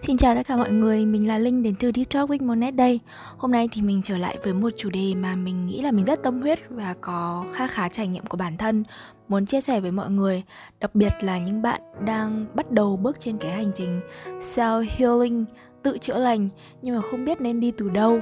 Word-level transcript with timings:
Xin 0.00 0.16
chào 0.16 0.34
tất 0.34 0.46
cả 0.46 0.56
mọi 0.56 0.72
người, 0.72 1.06
mình 1.06 1.28
là 1.28 1.38
Linh 1.38 1.62
đến 1.62 1.74
từ 1.78 1.90
Deep 1.94 2.10
Talk 2.10 2.30
with 2.30 2.46
Monet 2.46 2.74
đây. 2.74 3.00
Hôm 3.36 3.52
nay 3.52 3.68
thì 3.72 3.82
mình 3.82 4.00
trở 4.04 4.18
lại 4.18 4.38
với 4.42 4.52
một 4.52 4.70
chủ 4.76 4.90
đề 4.90 5.14
mà 5.14 5.36
mình 5.36 5.66
nghĩ 5.66 5.82
là 5.82 5.90
mình 5.90 6.04
rất 6.04 6.22
tâm 6.22 6.40
huyết 6.40 6.58
và 6.68 6.94
có 7.00 7.46
khá 7.52 7.66
khá 7.66 7.88
trải 7.88 8.06
nghiệm 8.06 8.26
của 8.26 8.36
bản 8.36 8.56
thân 8.56 8.84
Muốn 9.28 9.46
chia 9.46 9.60
sẻ 9.60 9.80
với 9.80 9.90
mọi 9.90 10.10
người, 10.10 10.42
đặc 10.80 10.94
biệt 10.94 11.12
là 11.20 11.38
những 11.38 11.62
bạn 11.62 11.80
đang 12.04 12.46
bắt 12.54 12.70
đầu 12.70 12.96
bước 12.96 13.20
trên 13.20 13.38
cái 13.38 13.50
hành 13.50 13.72
trình 13.74 14.00
self-healing, 14.40 15.44
tự 15.82 15.98
chữa 15.98 16.18
lành 16.18 16.48
Nhưng 16.82 16.94
mà 16.94 17.00
không 17.10 17.24
biết 17.24 17.40
nên 17.40 17.60
đi 17.60 17.70
từ 17.70 17.88
đâu. 17.88 18.20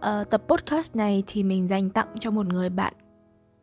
À, 0.00 0.24
Tập 0.30 0.42
podcast 0.48 0.96
này 0.96 1.22
thì 1.26 1.42
mình 1.42 1.68
dành 1.68 1.90
tặng 1.90 2.08
cho 2.20 2.30
một 2.30 2.46
người 2.46 2.68
bạn 2.68 2.92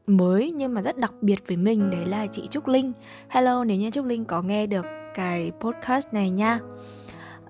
mới 0.08 0.52
nhưng 0.52 0.74
mà 0.74 0.82
rất 0.82 0.98
đặc 0.98 1.14
biệt 1.22 1.48
với 1.48 1.58
mình 1.58 1.90
đấy 1.90 2.06
là 2.06 2.28
chị 2.28 2.48
Trúc 2.48 2.68
Linh. 2.68 2.94
Hello 3.30 3.64
nếu 3.64 3.78
như 3.78 3.92
Trúc 3.92 4.06
Linh 4.06 4.26
có 4.26 4.42
nghe 4.42 4.68
được 4.68 4.86
cái 5.14 5.52
podcast 5.60 6.14
này 6.14 6.30
nha 6.30 6.60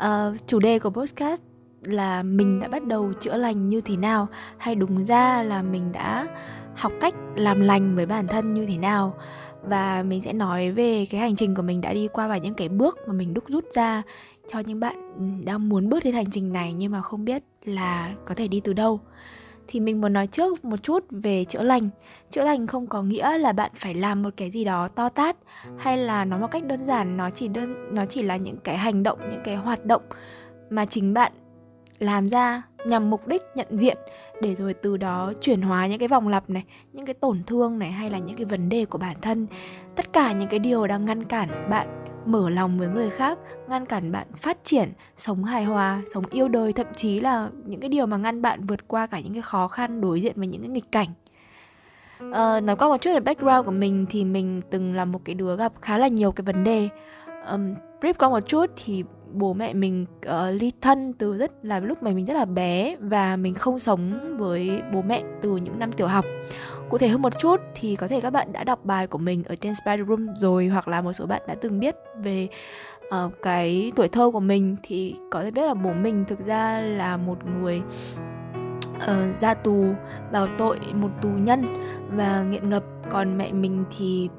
uh, 0.05 0.47
chủ 0.47 0.59
đề 0.59 0.79
của 0.79 0.89
podcast 0.89 1.41
là 1.81 2.23
mình 2.23 2.59
đã 2.59 2.67
bắt 2.67 2.85
đầu 2.85 3.13
chữa 3.13 3.37
lành 3.37 3.67
như 3.67 3.81
thế 3.81 3.97
nào 3.97 4.27
hay 4.57 4.75
đúng 4.75 5.05
ra 5.05 5.43
là 5.43 5.61
mình 5.61 5.91
đã 5.91 6.27
học 6.75 6.91
cách 7.01 7.13
làm 7.35 7.61
lành 7.61 7.95
với 7.95 8.05
bản 8.05 8.27
thân 8.27 8.53
như 8.53 8.65
thế 8.65 8.77
nào? 8.77 9.17
Và 9.63 10.03
mình 10.03 10.21
sẽ 10.21 10.33
nói 10.33 10.71
về 10.71 11.05
cái 11.09 11.21
hành 11.21 11.35
trình 11.35 11.55
của 11.55 11.61
mình 11.61 11.81
đã 11.81 11.93
đi 11.93 12.07
qua 12.07 12.27
và 12.27 12.37
những 12.37 12.53
cái 12.53 12.69
bước 12.69 12.97
mà 13.07 13.13
mình 13.13 13.33
đúc 13.33 13.43
rút 13.47 13.65
ra 13.71 14.01
cho 14.47 14.59
những 14.59 14.79
bạn 14.79 14.95
đang 15.45 15.69
muốn 15.69 15.89
bước 15.89 16.03
đến 16.03 16.13
hành 16.13 16.31
trình 16.31 16.53
này 16.53 16.73
nhưng 16.73 16.91
mà 16.91 17.01
không 17.01 17.25
biết 17.25 17.43
là 17.65 18.13
có 18.25 18.35
thể 18.35 18.47
đi 18.47 18.59
từ 18.59 18.73
đâu 18.73 18.99
thì 19.67 19.79
mình 19.79 20.01
muốn 20.01 20.13
nói 20.13 20.27
trước 20.27 20.65
một 20.65 20.83
chút 20.83 21.05
về 21.09 21.45
chữa 21.45 21.63
lành. 21.63 21.89
Chữa 22.29 22.43
lành 22.43 22.67
không 22.67 22.87
có 22.87 23.01
nghĩa 23.01 23.37
là 23.37 23.51
bạn 23.51 23.71
phải 23.75 23.93
làm 23.93 24.23
một 24.23 24.29
cái 24.37 24.51
gì 24.51 24.63
đó 24.63 24.87
to 24.87 25.09
tát, 25.09 25.37
hay 25.77 25.97
là 25.97 26.25
nói 26.25 26.39
một 26.39 26.51
cách 26.51 26.65
đơn 26.65 26.85
giản, 26.85 27.17
nó 27.17 27.29
chỉ 27.29 27.47
đơn, 27.47 27.95
nó 27.95 28.05
chỉ 28.05 28.21
là 28.21 28.37
những 28.37 28.57
cái 28.63 28.77
hành 28.77 29.03
động, 29.03 29.19
những 29.31 29.41
cái 29.43 29.55
hoạt 29.55 29.85
động 29.85 30.01
mà 30.69 30.85
chính 30.85 31.13
bạn 31.13 31.31
làm 31.99 32.29
ra 32.29 32.61
nhằm 32.85 33.09
mục 33.09 33.27
đích 33.27 33.41
nhận 33.55 33.67
diện 33.77 33.97
để 34.41 34.55
rồi 34.55 34.73
từ 34.73 34.97
đó 34.97 35.33
chuyển 35.41 35.61
hóa 35.61 35.87
những 35.87 35.99
cái 35.99 36.07
vòng 36.07 36.27
lặp 36.27 36.49
này, 36.49 36.63
những 36.93 37.05
cái 37.05 37.13
tổn 37.13 37.43
thương 37.45 37.79
này, 37.79 37.91
hay 37.91 38.09
là 38.09 38.17
những 38.17 38.35
cái 38.35 38.45
vấn 38.45 38.69
đề 38.69 38.85
của 38.85 38.97
bản 38.97 39.15
thân. 39.21 39.47
Tất 39.95 40.13
cả 40.13 40.31
những 40.31 40.49
cái 40.49 40.59
điều 40.59 40.87
đang 40.87 41.05
ngăn 41.05 41.23
cản 41.23 41.69
bạn 41.69 41.87
mở 42.27 42.49
lòng 42.49 42.77
với 42.77 42.87
người 42.87 43.09
khác 43.09 43.37
ngăn 43.69 43.85
cản 43.85 44.11
bạn 44.11 44.27
phát 44.41 44.57
triển 44.63 44.89
sống 45.17 45.43
hài 45.43 45.63
hòa 45.63 46.01
sống 46.13 46.23
yêu 46.31 46.47
đời. 46.47 46.73
Thậm 46.73 46.87
chí 46.95 47.19
là 47.19 47.49
những 47.65 47.79
cái 47.79 47.89
điều 47.89 48.05
mà 48.05 48.17
ngăn 48.17 48.41
bạn 48.41 48.65
vượt 48.65 48.87
qua 48.87 49.07
cả 49.07 49.19
những 49.19 49.33
cái 49.33 49.41
khó 49.41 49.67
khăn 49.67 50.01
đối 50.01 50.21
diện 50.21 50.33
với 50.35 50.47
những 50.47 50.61
cái 50.61 50.69
nghịch 50.69 50.91
cảnh. 50.91 51.09
Uh, 52.29 52.63
nói 52.63 52.75
qua 52.75 52.87
một 52.87 52.97
chút 53.01 53.09
về 53.13 53.19
background 53.19 53.65
của 53.65 53.71
mình 53.71 54.05
thì 54.09 54.25
mình 54.25 54.61
từng 54.69 54.95
là 54.95 55.05
một 55.05 55.19
cái 55.25 55.35
đứa 55.35 55.55
gặp 55.55 55.73
khá 55.81 55.97
là 55.97 56.07
nhiều 56.07 56.31
cái 56.31 56.43
vấn 56.45 56.63
đề. 56.63 56.89
Um, 57.51 57.73
brief 58.01 58.13
qua 58.13 58.29
một 58.29 58.47
chút 58.47 58.65
thì 58.85 59.03
bố 59.33 59.53
mẹ 59.53 59.73
mình 59.73 60.05
uh, 60.25 60.61
ly 60.61 60.71
thân 60.81 61.13
từ 61.13 61.37
rất 61.37 61.51
là 61.65 61.79
lúc 61.79 62.03
mà 62.03 62.11
mình 62.11 62.25
rất 62.25 62.33
là 62.33 62.45
bé 62.45 62.95
và 62.99 63.35
mình 63.35 63.53
không 63.53 63.79
sống 63.79 64.35
với 64.37 64.81
bố 64.93 65.01
mẹ 65.01 65.23
từ 65.41 65.57
những 65.57 65.79
năm 65.79 65.91
tiểu 65.91 66.07
học. 66.07 66.25
Cụ 66.89 66.97
thể 66.97 67.07
hơn 67.07 67.21
một 67.21 67.39
chút 67.39 67.61
thì 67.75 67.95
có 67.95 68.07
thể 68.07 68.21
các 68.21 68.29
bạn 68.29 68.51
đã 68.51 68.63
đọc 68.63 68.85
bài 68.85 69.07
của 69.07 69.17
mình 69.17 69.43
ở 69.43 69.55
trên 69.55 69.73
Spider 69.75 70.07
Room 70.07 70.27
rồi 70.35 70.67
hoặc 70.67 70.87
là 70.87 71.01
một 71.01 71.13
số 71.13 71.25
bạn 71.25 71.41
đã 71.47 71.55
từng 71.61 71.79
biết 71.79 71.95
về 72.23 72.47
uh, 73.07 73.33
cái 73.41 73.91
tuổi 73.95 74.07
thơ 74.07 74.31
của 74.33 74.39
mình 74.39 74.75
thì 74.83 75.15
có 75.31 75.43
thể 75.43 75.51
biết 75.51 75.65
là 75.65 75.73
bố 75.73 75.93
mình 75.93 76.23
thực 76.27 76.39
ra 76.39 76.81
là 76.81 77.17
một 77.17 77.37
người 77.61 77.81
uh, 78.95 79.39
ra 79.39 79.53
tù 79.53 79.85
vào 80.31 80.47
tội 80.57 80.79
một 80.93 81.09
tù 81.21 81.29
nhân 81.29 81.65
và 82.09 82.43
nghiện 82.43 82.69
ngập. 82.69 82.83
Còn 83.09 83.37
mẹ 83.37 83.51
mình 83.51 83.83
thì 83.97 84.29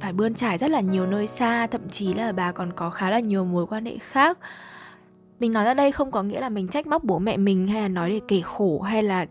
phải 0.00 0.12
bươn 0.12 0.34
trải 0.34 0.58
rất 0.58 0.70
là 0.70 0.80
nhiều 0.80 1.06
nơi 1.06 1.26
xa 1.26 1.66
thậm 1.66 1.88
chí 1.90 2.14
là 2.14 2.32
bà 2.32 2.52
còn 2.52 2.72
có 2.72 2.90
khá 2.90 3.10
là 3.10 3.18
nhiều 3.18 3.44
mối 3.44 3.66
quan 3.66 3.84
hệ 3.84 3.98
khác. 3.98 4.38
Mình 5.40 5.52
nói 5.52 5.64
ra 5.64 5.74
đây 5.74 5.92
không 5.92 6.10
có 6.10 6.22
nghĩa 6.22 6.40
là 6.40 6.48
mình 6.48 6.68
trách 6.68 6.86
móc 6.86 7.04
bố 7.04 7.18
mẹ 7.18 7.36
mình 7.36 7.68
hay 7.68 7.82
là 7.82 7.88
nói 7.88 8.10
để 8.10 8.20
kể 8.28 8.40
khổ 8.40 8.80
hay 8.80 9.02
là 9.02 9.26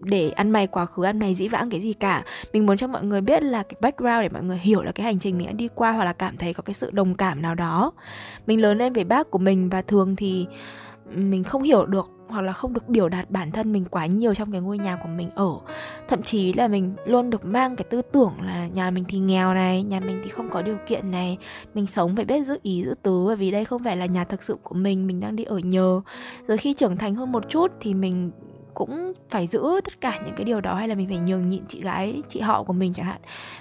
để 0.00 0.30
ăn 0.30 0.50
mày 0.50 0.66
quá 0.66 0.86
khứ, 0.86 1.02
ăn 1.02 1.18
mày 1.18 1.34
dĩ 1.34 1.48
vãng 1.48 1.70
cái 1.70 1.80
gì 1.80 1.92
cả. 1.92 2.24
Mình 2.52 2.66
muốn 2.66 2.76
cho 2.76 2.86
mọi 2.86 3.04
người 3.04 3.20
biết 3.20 3.42
là 3.42 3.62
cái 3.62 3.76
background 3.80 4.20
để 4.20 4.28
mọi 4.28 4.42
người 4.42 4.58
hiểu 4.58 4.82
là 4.82 4.92
cái 4.92 5.04
hành 5.04 5.18
trình 5.18 5.38
mình 5.38 5.46
đã 5.46 5.52
đi 5.52 5.68
qua 5.74 5.92
hoặc 5.92 6.04
là 6.04 6.12
cảm 6.12 6.36
thấy 6.36 6.54
có 6.54 6.62
cái 6.62 6.74
sự 6.74 6.90
đồng 6.90 7.14
cảm 7.14 7.42
nào 7.42 7.54
đó. 7.54 7.92
Mình 8.46 8.62
lớn 8.62 8.78
lên 8.78 8.92
với 8.92 9.04
bác 9.04 9.30
của 9.30 9.38
mình 9.38 9.68
và 9.68 9.82
thường 9.82 10.16
thì 10.16 10.46
mình 11.14 11.44
không 11.44 11.62
hiểu 11.62 11.86
được 11.86 12.10
hoặc 12.28 12.40
là 12.40 12.52
không 12.52 12.74
được 12.74 12.88
biểu 12.88 13.08
đạt 13.08 13.30
bản 13.30 13.50
thân 13.50 13.72
mình 13.72 13.84
quá 13.90 14.06
nhiều 14.06 14.34
trong 14.34 14.52
cái 14.52 14.60
ngôi 14.60 14.78
nhà 14.78 14.96
của 14.96 15.08
mình 15.08 15.30
ở. 15.34 15.50
Thậm 16.08 16.22
chí 16.22 16.52
là 16.52 16.68
mình 16.68 16.94
luôn 17.06 17.30
được 17.30 17.44
mang 17.44 17.76
cái 17.76 17.84
tư 17.90 18.02
tưởng 18.02 18.32
là 18.42 18.68
nhà 18.68 18.90
mình 18.90 19.04
thì 19.08 19.18
nghèo 19.18 19.54
này, 19.54 19.82
nhà 19.82 20.00
mình 20.00 20.20
thì 20.24 20.28
không 20.28 20.50
có 20.50 20.62
điều 20.62 20.76
kiện 20.86 21.10
này, 21.10 21.38
mình 21.74 21.86
sống 21.86 22.16
phải 22.16 22.24
biết 22.24 22.44
giữ 22.44 22.58
ý, 22.62 22.82
giữ 22.84 22.94
tứ, 23.02 23.26
bởi 23.26 23.36
vì 23.36 23.50
đây 23.50 23.64
không 23.64 23.84
phải 23.84 23.96
là 23.96 24.06
nhà 24.06 24.24
thực 24.24 24.42
sự 24.42 24.56
của 24.62 24.74
mình 24.74 25.06
mình 25.06 25.20
đang 25.20 25.36
đi 25.36 25.44
ở 25.44 25.58
nhờ. 25.58 26.00
Rồi 26.46 26.58
khi 26.58 26.74
trưởng 26.74 26.96
thành 26.96 27.14
hơn 27.14 27.32
một 27.32 27.48
chút 27.48 27.72
thì 27.80 27.94
mình 27.94 28.30
cũng 28.74 29.12
phải 29.30 29.46
giữ 29.46 29.80
tất 29.84 30.00
cả 30.00 30.20
những 30.24 30.34
cái 30.34 30.44
điều 30.44 30.60
đó 30.60 30.74
hay 30.74 30.88
là 30.88 30.94
mình 30.94 31.08
phải 31.08 31.18
nhường 31.18 31.48
nhịn 31.48 31.66
chị 31.66 31.80
gái 31.80 32.22
chị 32.28 32.40
họ 32.40 32.62
của 32.62 32.72
mình 32.72 32.92
chẳng 32.94 33.06
hạn. 33.06 33.20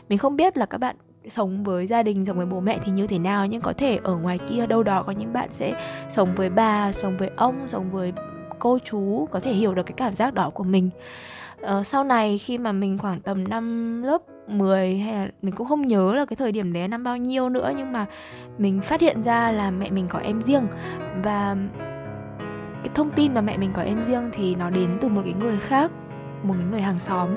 Mình 0.09 0.17
không 0.17 0.35
biết 0.35 0.57
là 0.57 0.65
các 0.65 0.77
bạn 0.77 0.95
sống 1.27 1.63
với 1.63 1.87
gia 1.87 2.03
đình 2.03 2.25
sống 2.25 2.37
với 2.37 2.45
bố 2.45 2.59
mẹ 2.59 2.79
thì 2.85 2.91
như 2.91 3.07
thế 3.07 3.19
nào 3.19 3.45
nhưng 3.45 3.61
có 3.61 3.73
thể 3.77 3.99
ở 4.03 4.15
ngoài 4.15 4.39
kia 4.49 4.65
đâu 4.67 4.83
đó 4.83 5.03
có 5.03 5.11
những 5.11 5.33
bạn 5.33 5.49
sẽ 5.51 5.73
sống 6.09 6.35
với 6.35 6.49
bà 6.49 6.91
sống 6.91 7.17
với 7.17 7.31
ông 7.35 7.55
sống 7.67 7.91
với 7.91 8.13
cô 8.59 8.79
chú 8.83 9.27
có 9.31 9.39
thể 9.39 9.53
hiểu 9.53 9.73
được 9.73 9.83
cái 9.83 9.93
cảm 9.97 10.15
giác 10.15 10.33
đó 10.33 10.49
của 10.49 10.63
mình. 10.63 10.89
Ờ, 11.61 11.83
sau 11.83 12.03
này 12.03 12.37
khi 12.37 12.57
mà 12.57 12.71
mình 12.71 12.97
khoảng 12.97 13.21
tầm 13.21 13.47
năm 13.47 14.01
lớp 14.03 14.21
10 14.47 14.97
hay 14.97 15.13
là 15.13 15.27
mình 15.41 15.55
cũng 15.55 15.67
không 15.67 15.87
nhớ 15.87 16.13
là 16.13 16.25
cái 16.25 16.35
thời 16.35 16.51
điểm 16.51 16.73
đấy 16.73 16.87
năm 16.87 17.03
bao 17.03 17.17
nhiêu 17.17 17.49
nữa 17.49 17.73
nhưng 17.77 17.91
mà 17.91 18.05
mình 18.57 18.81
phát 18.81 19.01
hiện 19.01 19.23
ra 19.23 19.51
là 19.51 19.71
mẹ 19.71 19.89
mình 19.89 20.07
có 20.09 20.19
em 20.19 20.41
riêng. 20.41 20.67
Và 21.23 21.55
cái 22.83 22.91
thông 22.93 23.11
tin 23.11 23.33
mà 23.33 23.41
mẹ 23.41 23.57
mình 23.57 23.71
có 23.73 23.81
em 23.81 24.03
riêng 24.03 24.29
thì 24.31 24.55
nó 24.55 24.69
đến 24.69 24.97
từ 25.01 25.07
một 25.07 25.21
cái 25.25 25.33
người 25.33 25.57
khác, 25.57 25.91
một 26.43 26.53
cái 26.57 26.67
người 26.71 26.81
hàng 26.81 26.99
xóm. 26.99 27.29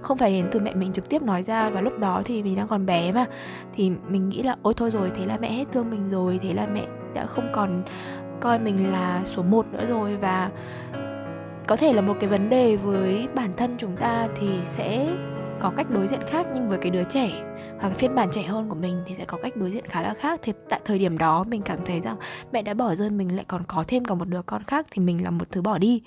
Không 0.00 0.18
phải 0.18 0.32
đến 0.32 0.48
từ 0.52 0.60
mẹ 0.60 0.74
mình 0.74 0.92
trực 0.92 1.08
tiếp 1.08 1.22
nói 1.22 1.42
ra 1.42 1.70
và 1.70 1.80
lúc 1.80 1.98
đó 1.98 2.22
thì 2.24 2.42
mình 2.42 2.56
đang 2.56 2.68
còn 2.68 2.86
bé 2.86 3.12
mà. 3.12 3.24
Thì 3.74 3.92
mình 4.08 4.28
nghĩ 4.28 4.42
là, 4.42 4.56
ôi 4.62 4.74
thôi 4.76 4.90
rồi, 4.90 5.10
thế 5.14 5.26
là 5.26 5.36
mẹ 5.40 5.52
hết 5.52 5.64
thương 5.72 5.90
mình 5.90 6.08
rồi, 6.10 6.40
thế 6.42 6.54
là 6.54 6.66
mẹ 6.74 6.86
đã 7.14 7.26
không 7.26 7.48
còn 7.52 7.82
coi 8.40 8.58
mình 8.58 8.92
là 8.92 9.22
số 9.24 9.42
một 9.42 9.66
nữa 9.72 9.86
rồi. 9.88 10.16
Và 10.16 10.50
có 11.66 11.76
thể 11.76 11.92
là 11.92 12.00
một 12.00 12.14
cái 12.20 12.30
vấn 12.30 12.48
đề 12.48 12.76
với 12.76 13.28
bản 13.34 13.50
thân 13.56 13.74
chúng 13.78 13.96
ta 13.96 14.28
thì 14.36 14.48
sẽ 14.64 15.08
có 15.60 15.72
cách 15.76 15.90
đối 15.90 16.08
diện 16.08 16.20
khác 16.26 16.46
nhưng 16.54 16.68
với 16.68 16.78
cái 16.78 16.90
đứa 16.90 17.04
trẻ 17.04 17.30
hoặc 17.80 17.92
phiên 17.96 18.14
bản 18.14 18.28
trẻ 18.32 18.42
hơn 18.42 18.68
của 18.68 18.74
mình 18.74 19.02
thì 19.06 19.14
sẽ 19.14 19.24
có 19.24 19.38
cách 19.42 19.56
đối 19.56 19.70
diện 19.70 19.84
khá 19.86 20.02
là 20.02 20.14
khác. 20.14 20.40
Thì 20.42 20.52
tại 20.68 20.80
thời 20.84 20.98
điểm 20.98 21.18
đó 21.18 21.44
mình 21.44 21.62
cảm 21.62 21.78
thấy 21.86 22.00
rằng 22.00 22.16
mẹ 22.52 22.62
đã 22.62 22.74
bỏ 22.74 22.94
rơi 22.94 23.10
mình 23.10 23.36
lại 23.36 23.44
còn 23.48 23.62
có 23.66 23.84
thêm 23.88 24.04
cả 24.04 24.14
một 24.14 24.28
đứa 24.28 24.42
con 24.42 24.62
khác 24.62 24.86
thì 24.90 25.02
mình 25.02 25.24
là 25.24 25.30
một 25.30 25.50
thứ 25.50 25.62
bỏ 25.62 25.78
đi. 25.78 26.02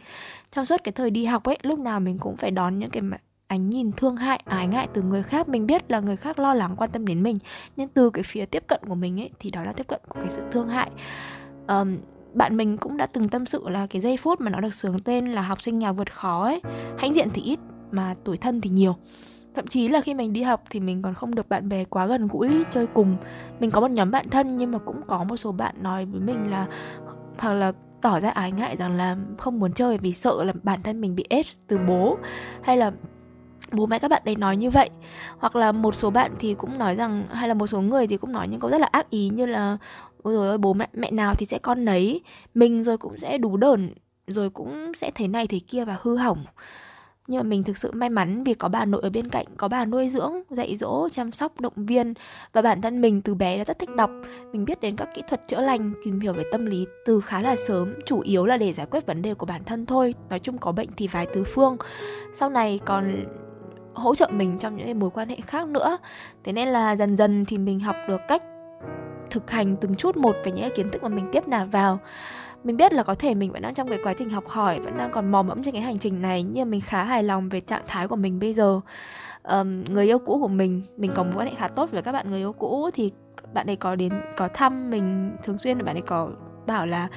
Trong 0.52 0.66
suốt 0.66 0.84
cái 0.84 0.92
thời 0.92 1.12
đi 1.12 1.26
học 1.26 1.44
ấy 1.44 1.58
lúc 1.62 1.80
nào 1.80 2.00
mình 2.00 2.18
cũng 2.18 2.38
phải 2.38 2.52
đón 2.52 2.80
những 2.80 2.90
cái 2.90 3.02
ánh 3.48 3.70
nhìn 3.70 3.92
thương 3.92 4.16
hại 4.16 4.42
ái 4.46 4.68
ngại 4.68 4.88
từ 4.94 5.02
người 5.02 5.24
khác. 5.24 5.50
Mình 5.50 5.68
biết 5.68 5.92
là 5.92 6.00
người 6.00 6.18
khác 6.18 6.40
lo 6.40 6.54
lắng 6.54 6.76
quan 6.78 6.90
tâm 6.90 7.06
đến 7.06 7.24
mình 7.24 7.38
nhưng 7.76 7.90
từ 7.90 8.10
cái 8.10 8.24
phía 8.24 8.46
tiếp 8.46 8.64
cận 8.68 8.80
của 8.88 8.96
mình 8.96 9.20
ấy 9.20 9.30
thì 9.40 9.50
đó 9.50 9.64
là 9.64 9.74
tiếp 9.74 9.88
cận 9.88 10.00
của 10.10 10.20
cái 10.20 10.30
sự 10.30 10.42
thương 10.52 10.68
hại. 10.68 10.92
Um, 11.68 11.98
bạn 12.34 12.58
mình 12.58 12.78
cũng 12.78 12.98
đã 12.98 13.06
từng 13.06 13.30
tâm 13.30 13.46
sự 13.46 13.70
là 13.70 13.88
cái 13.88 14.02
giây 14.02 14.18
phút 14.18 14.42
mà 14.42 14.52
nó 14.52 14.60
được 14.60 14.74
sướng 14.74 15.00
tên 15.00 15.32
là 15.32 15.42
học 15.42 15.62
sinh 15.62 15.80
nghèo 15.80 15.94
vượt 15.94 16.14
khó 16.14 16.44
ấy. 16.44 16.62
Hãnh 16.98 17.16
diện 17.16 17.30
thì 17.34 17.42
ít 17.42 17.60
mà 17.92 18.16
tuổi 18.24 18.38
thân 18.38 18.62
thì 18.62 18.70
nhiều 18.70 18.96
thậm 19.56 19.68
chí 19.68 19.88
là 19.88 20.02
khi 20.02 20.14
mình 20.14 20.34
đi 20.34 20.42
học 20.42 20.64
thì 20.70 20.80
mình 20.80 21.02
còn 21.02 21.14
không 21.14 21.36
được 21.36 21.50
bạn 21.50 21.70
bè 21.70 21.84
quá 21.84 22.06
gần 22.06 22.28
gũi 22.28 22.64
chơi 22.72 22.88
cùng. 22.88 23.16
Mình 23.60 23.72
có 23.72 23.82
một 23.82 23.92
nhóm 23.92 24.12
bạn 24.12 24.30
thân 24.30 24.58
nhưng 24.58 24.72
mà 24.72 24.80
cũng 24.80 25.02
có 25.08 25.24
một 25.24 25.38
số 25.38 25.52
bạn 25.52 25.76
nói 25.82 26.06
với 26.06 26.22
mình 26.22 26.52
là, 26.52 26.68
hoặc 27.38 27.54
là 27.54 27.72
tỏ 28.02 28.20
ra 28.20 28.30
ái 28.30 28.52
ngại 28.52 28.78
rằng 28.78 28.98
là 28.98 29.18
không 29.38 29.60
muốn 29.60 29.74
chơi 29.74 29.98
vì 29.98 30.14
sợ 30.14 30.44
là 30.44 30.54
bản 30.64 30.82
thân 30.82 31.02
mình 31.02 31.16
bị 31.16 31.26
ép 31.30 31.46
từ 31.68 31.78
bố 31.88 32.18
hay 32.62 32.78
là 32.78 32.92
bố 33.72 33.86
mẹ 33.86 34.00
các 34.00 34.08
bạn 34.08 34.22
đấy 34.26 34.36
nói 34.36 34.58
như 34.58 34.70
vậy. 34.70 34.90
Hoặc 35.40 35.56
là 35.56 35.72
một 35.72 35.96
số 35.96 36.10
bạn 36.10 36.32
thì 36.40 36.54
cũng 36.54 36.78
nói 36.78 36.96
rằng, 36.96 37.24
hay 37.32 37.48
là 37.48 37.54
một 37.54 37.68
số 37.68 37.82
người 37.82 38.08
thì 38.08 38.18
cũng 38.18 38.32
nói 38.32 38.48
những 38.48 38.60
câu 38.60 38.70
rất 38.70 38.82
là 38.82 38.88
ác 38.92 39.10
ý 39.10 39.30
như 39.30 39.46
là, 39.46 39.78
ôi 40.24 40.34
rồi 40.34 40.48
ơi 40.48 40.58
bố 40.58 40.74
mẹ 40.74 40.88
mẹ 40.94 41.12
nào 41.12 41.36
thì 41.36 41.46
sẽ 41.46 41.58
con 41.58 41.86
nấy, 41.86 42.22
mình 42.54 42.84
rồi 42.84 42.98
cũng 42.98 43.18
sẽ 43.18 43.38
đủ 43.38 43.58
đờn, 43.58 43.90
rồi 44.28 44.50
cũng 44.50 44.94
sẽ 44.96 45.12
thế 45.16 45.28
này 45.28 45.48
thế 45.48 45.60
kia 45.60 45.86
và 45.86 45.98
hư 46.02 46.18
hỏng 46.18 46.46
nhưng 47.32 47.40
mà 47.40 47.44
mình 47.44 47.64
thực 47.64 47.78
sự 47.78 47.92
may 47.94 48.10
mắn 48.10 48.44
vì 48.44 48.54
có 48.54 48.68
bà 48.68 48.86
nội 48.86 49.02
ở 49.04 49.10
bên 49.10 49.30
cạnh, 49.30 49.46
có 49.58 49.68
bà 49.68 49.86
nuôi 49.86 50.10
dưỡng, 50.10 50.34
dạy 50.50 50.78
dỗ, 50.78 51.10
chăm 51.10 51.32
sóc, 51.32 51.60
động 51.60 51.74
viên. 51.76 52.14
Và 52.54 52.62
bản 52.62 52.82
thân 52.82 53.02
mình 53.02 53.22
từ 53.22 53.36
bé 53.36 53.58
đã 53.58 53.64
rất 53.64 53.80
thích 53.80 53.96
đọc. 53.96 54.12
Mình 54.54 54.66
biết 54.66 54.82
đến 54.82 54.96
các 54.96 55.10
kỹ 55.16 55.22
thuật 55.30 55.48
chữa 55.48 55.62
lành, 55.62 55.92
tìm 56.06 56.20
hiểu 56.20 56.34
về 56.34 56.44
tâm 56.52 56.66
lý 56.66 56.86
từ 57.06 57.22
khá 57.22 57.42
là 57.42 57.56
sớm, 57.68 57.94
chủ 58.06 58.20
yếu 58.20 58.46
là 58.46 58.58
để 58.58 58.74
giải 58.74 58.86
quyết 58.92 59.06
vấn 59.06 59.22
đề 59.22 59.34
của 59.34 59.46
bản 59.46 59.64
thân 59.64 59.86
thôi. 59.86 60.14
Nói 60.30 60.40
chung 60.40 60.58
có 60.58 60.72
bệnh 60.72 60.90
thì 60.98 61.08
vài 61.08 61.26
tứ 61.34 61.44
phương. 61.44 61.78
Sau 62.34 62.50
này 62.50 62.80
còn 62.86 63.26
hỗ 63.94 64.16
trợ 64.16 64.28
mình 64.28 64.58
trong 64.60 64.78
những 64.78 65.00
mối 65.00 65.10
quan 65.10 65.30
hệ 65.30 65.38
khác 65.42 65.68
nữa. 65.68 65.98
Thế 66.44 66.54
nên 66.54 66.68
là 66.68 66.96
dần 66.96 67.16
dần 67.18 67.46
thì 67.46 67.58
mình 67.58 67.80
học 67.80 67.96
được 68.08 68.22
cách 68.28 68.44
thực 69.30 69.52
hành 69.52 69.76
từng 69.76 69.96
chút 69.96 70.18
một 70.18 70.36
về 70.44 70.52
những 70.52 70.72
kiến 70.76 70.90
thức 70.90 71.04
mà 71.04 71.10
mình 71.10 71.30
tiếp 71.32 71.48
nạp 71.48 71.72
vào 71.72 72.00
mình 72.64 72.78
biết 72.78 72.94
là 72.94 73.04
có 73.04 73.16
thể 73.16 73.36
mình 73.36 73.52
vẫn 73.52 73.62
đang 73.62 73.74
trong 73.74 73.88
cái 73.88 74.00
quá 74.04 74.14
trình 74.14 74.30
học 74.30 74.48
hỏi 74.48 74.80
vẫn 74.80 74.98
đang 74.98 75.12
còn 75.12 75.32
mò 75.32 75.44
mẫm 75.44 75.64
trên 75.64 75.74
cái 75.74 75.84
hành 75.84 76.00
trình 76.00 76.22
này 76.22 76.44
nhưng 76.44 76.68
mà 76.68 76.72
mình 76.72 76.82
khá 76.82 77.04
hài 77.04 77.24
lòng 77.24 77.50
về 77.50 77.62
trạng 77.62 77.84
thái 77.88 78.08
của 78.08 78.16
mình 78.16 78.40
bây 78.40 78.54
giờ. 78.54 78.82
Um, 79.44 79.84
người 79.84 80.06
yêu 80.06 80.20
cũ 80.20 80.40
của 80.42 80.48
mình 80.48 80.82
mình 80.98 81.12
có 81.16 81.24
mối 81.24 81.34
quan 81.36 81.48
hệ 81.48 81.56
khá 81.56 81.68
tốt 81.68 81.92
với 81.92 82.02
các 82.02 82.12
bạn 82.12 82.30
người 82.30 82.40
yêu 82.40 82.54
cũ 82.54 82.90
thì 82.94 83.12
bạn 83.54 83.70
ấy 83.70 83.76
có 83.76 83.96
đến 83.96 84.12
có 84.38 84.48
thăm 84.48 84.90
mình 84.90 85.32
thường 85.44 85.58
xuyên 85.58 85.86
bạn 85.86 85.96
ấy 85.96 86.02
có 86.02 86.30
bảo 86.68 86.86
là 86.86 87.08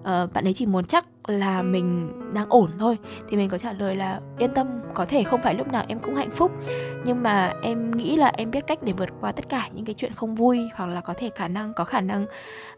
uh, 0.00 0.32
bạn 0.32 0.44
ấy 0.44 0.54
chỉ 0.54 0.66
muốn 0.66 0.84
chắc 0.84 1.04
là 1.26 1.62
mình 1.62 2.12
đang 2.34 2.48
ổn 2.48 2.70
thôi 2.78 2.98
thì 3.28 3.36
mình 3.36 3.48
có 3.48 3.58
trả 3.58 3.72
lời 3.72 3.96
là 3.96 4.20
yên 4.38 4.54
tâm 4.54 4.66
có 4.94 5.04
thể 5.04 5.24
không 5.24 5.42
phải 5.42 5.54
lúc 5.54 5.72
nào 5.72 5.84
em 5.88 5.98
cũng 5.98 6.14
hạnh 6.14 6.30
phúc. 6.30 6.52
Nhưng 7.04 7.22
mà 7.22 7.52
em 7.62 7.90
nghĩ 7.90 8.16
là 8.16 8.32
em 8.36 8.50
biết 8.50 8.66
cách 8.66 8.82
để 8.82 8.92
vượt 8.92 9.08
qua 9.20 9.32
tất 9.32 9.48
cả 9.48 9.68
những 9.74 9.84
cái 9.84 9.94
chuyện 9.94 10.12
không 10.12 10.34
vui 10.34 10.58
hoặc 10.74 10.86
là 10.86 11.00
có 11.00 11.14
thể 11.16 11.30
khả 11.34 11.48
năng 11.48 11.74
có 11.74 11.84
khả 11.84 12.00
năng 12.00 12.26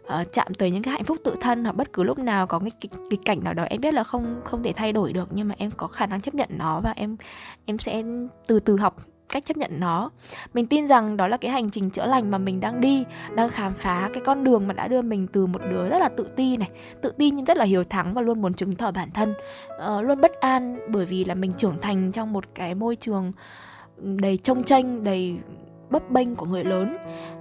uh, 0.05 0.33
chạm 0.33 0.55
tới 0.55 0.71
những 0.71 0.83
cái 0.83 0.93
hạnh 0.93 1.05
phúc 1.05 1.19
tự 1.25 1.35
thân 1.41 1.65
hoặc 1.65 1.77
bất 1.77 1.93
cứ 1.93 2.03
lúc 2.03 2.19
nào 2.19 2.47
có 2.47 2.59
cái 2.59 2.71
kịch, 2.81 2.93
kịch 3.11 3.21
cảnh 3.25 3.45
nào 3.45 3.55
đó 3.55 3.63
em 3.63 3.81
biết 3.81 3.95
là 3.95 4.05
không 4.05 4.41
không 4.45 4.63
thể 4.63 4.73
thay 4.73 4.93
đổi 4.93 5.13
được 5.13 5.29
nhưng 5.31 5.49
mà 5.49 5.55
em 5.59 5.71
có 5.77 5.87
khả 5.87 6.07
năng 6.07 6.21
chấp 6.21 6.35
nhận 6.35 6.49
nó 6.59 6.81
và 6.81 6.93
em 6.97 7.17
em 7.67 7.79
sẽ 7.79 8.03
từ 8.47 8.61
từ 8.61 8.77
học 8.77 8.97
cách 9.35 9.45
chấp 9.45 9.57
nhận 9.57 9.71
nó. 9.81 10.11
Mình 10.55 10.67
tin 10.67 10.89
rằng 10.89 11.17
đó 11.17 11.29
là 11.29 11.37
cái 11.37 11.51
hành 11.51 11.71
trình 11.71 11.91
chữa 11.91 12.07
lành 12.07 12.31
mà 12.31 12.39
mình 12.39 12.61
đang 12.61 12.81
đi 12.81 13.05
đang 13.35 13.49
khám 13.49 13.75
phá 13.75 14.11
cái 14.13 14.23
con 14.27 14.45
đường 14.45 14.67
mà 14.67 14.75
đã 14.75 14.89
đưa 14.89 15.03
mình 15.03 15.27
từ 15.33 15.47
một 15.47 15.61
đứa 15.71 15.89
rất 15.89 15.99
là 15.99 16.09
tự 16.09 16.27
ti 16.37 16.57
này 16.57 16.71
tự 17.03 17.11
ti 17.11 17.31
nhưng 17.31 17.45
rất 17.45 17.57
là 17.57 17.65
hiếu 17.65 17.85
thắng 17.85 18.15
và 18.15 18.23
luôn 18.23 18.43
muốn 18.43 18.55
chứng 18.55 18.73
tỏ 18.73 18.91
bản 18.91 19.11
thân. 19.11 19.35
Uh, 19.99 20.05
luôn 20.05 20.21
bất 20.21 20.41
an 20.41 20.79
bởi 20.89 21.07
vì 21.07 21.25
là 21.25 21.35
mình 21.35 21.53
trưởng 21.57 21.79
thành 21.81 22.13
trong 22.13 22.33
một 22.33 22.45
cái 22.55 22.75
môi 22.75 22.97
trường 22.97 23.33
đầy 23.97 24.37
trông 24.37 24.65
tranh 24.65 25.05
đầy 25.05 25.37
bấp 25.91 26.11
bênh 26.11 26.35
của 26.35 26.47
người 26.47 26.65
lớn 26.65 26.97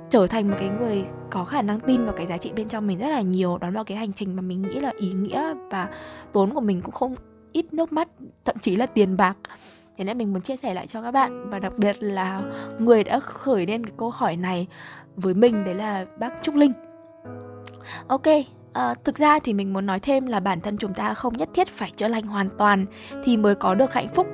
trở 0.10 0.28
thành 0.28 0.50
một 0.50 0.56
cái 0.60 0.70
người 0.80 1.04
có 1.30 1.46
khả 1.46 1.62
năng 1.62 1.80
tin 1.80 2.06
vào 2.06 2.14
cái 2.18 2.28
giá 2.28 2.38
trị 2.38 2.52
bên 2.56 2.68
trong 2.68 2.88
mình 2.88 3.00
rất 3.00 3.10
là 3.10 3.22
nhiều. 3.22 3.58
Đó 3.58 3.70
là 3.70 3.84
cái 3.84 3.98
hành 3.98 4.14
trình 4.14 4.36
mà 4.36 4.42
mình 4.42 4.62
nghĩ 4.62 4.80
là 4.80 4.92
ý 4.98 5.14
nghĩa 5.14 5.54
và 5.72 5.90
tốn 6.32 6.54
của 6.54 6.62
mình 6.62 6.82
cũng 6.82 6.92
không 6.92 7.16
ít 7.52 7.74
nước 7.74 7.94
mắt 7.94 8.08
thậm 8.46 8.56
chí 8.62 8.76
là 8.76 8.86
tiền 8.86 9.18
bạc 9.18 9.38
thế 9.98 10.04
nên 10.04 10.18
mình 10.18 10.34
muốn 10.34 10.42
chia 10.42 10.56
sẻ 10.56 10.74
lại 10.74 10.88
cho 10.88 11.02
các 11.02 11.12
bạn. 11.12 11.50
Và 11.50 11.60
đặc 11.60 11.74
biệt 11.78 12.04
là 12.04 12.42
người 12.80 13.04
đã 13.04 13.20
khởi 13.20 13.66
lên 13.66 13.86
cái 13.86 13.94
câu 13.98 14.10
hỏi 14.10 14.36
này 14.38 14.68
với 15.16 15.34
mình 15.34 15.64
đấy 15.64 15.76
là 15.76 16.06
bác 16.20 16.42
trúc 16.42 16.56
linh. 16.56 16.74
Ok 18.08 18.28
À, 18.74 18.96
thực 19.04 19.18
ra 19.18 19.40
thì 19.40 19.54
mình 19.54 19.74
muốn 19.74 19.86
nói 19.86 20.00
thêm 20.00 20.28
là 20.28 20.40
bản 20.40 20.62
thân 20.62 20.78
chúng 20.78 20.94
ta 20.94 21.14
không 21.14 21.38
nhất 21.38 21.50
thiết 21.54 21.68
phải 21.68 21.92
chữa 21.96 22.08
lành 22.08 22.28
hoàn 22.28 22.50
toàn 22.58 22.86
thì 23.24 23.38
mới 23.38 23.56
có 23.56 23.76
được 23.76 23.94
hạnh 23.94 24.08
phúc. 24.08 24.28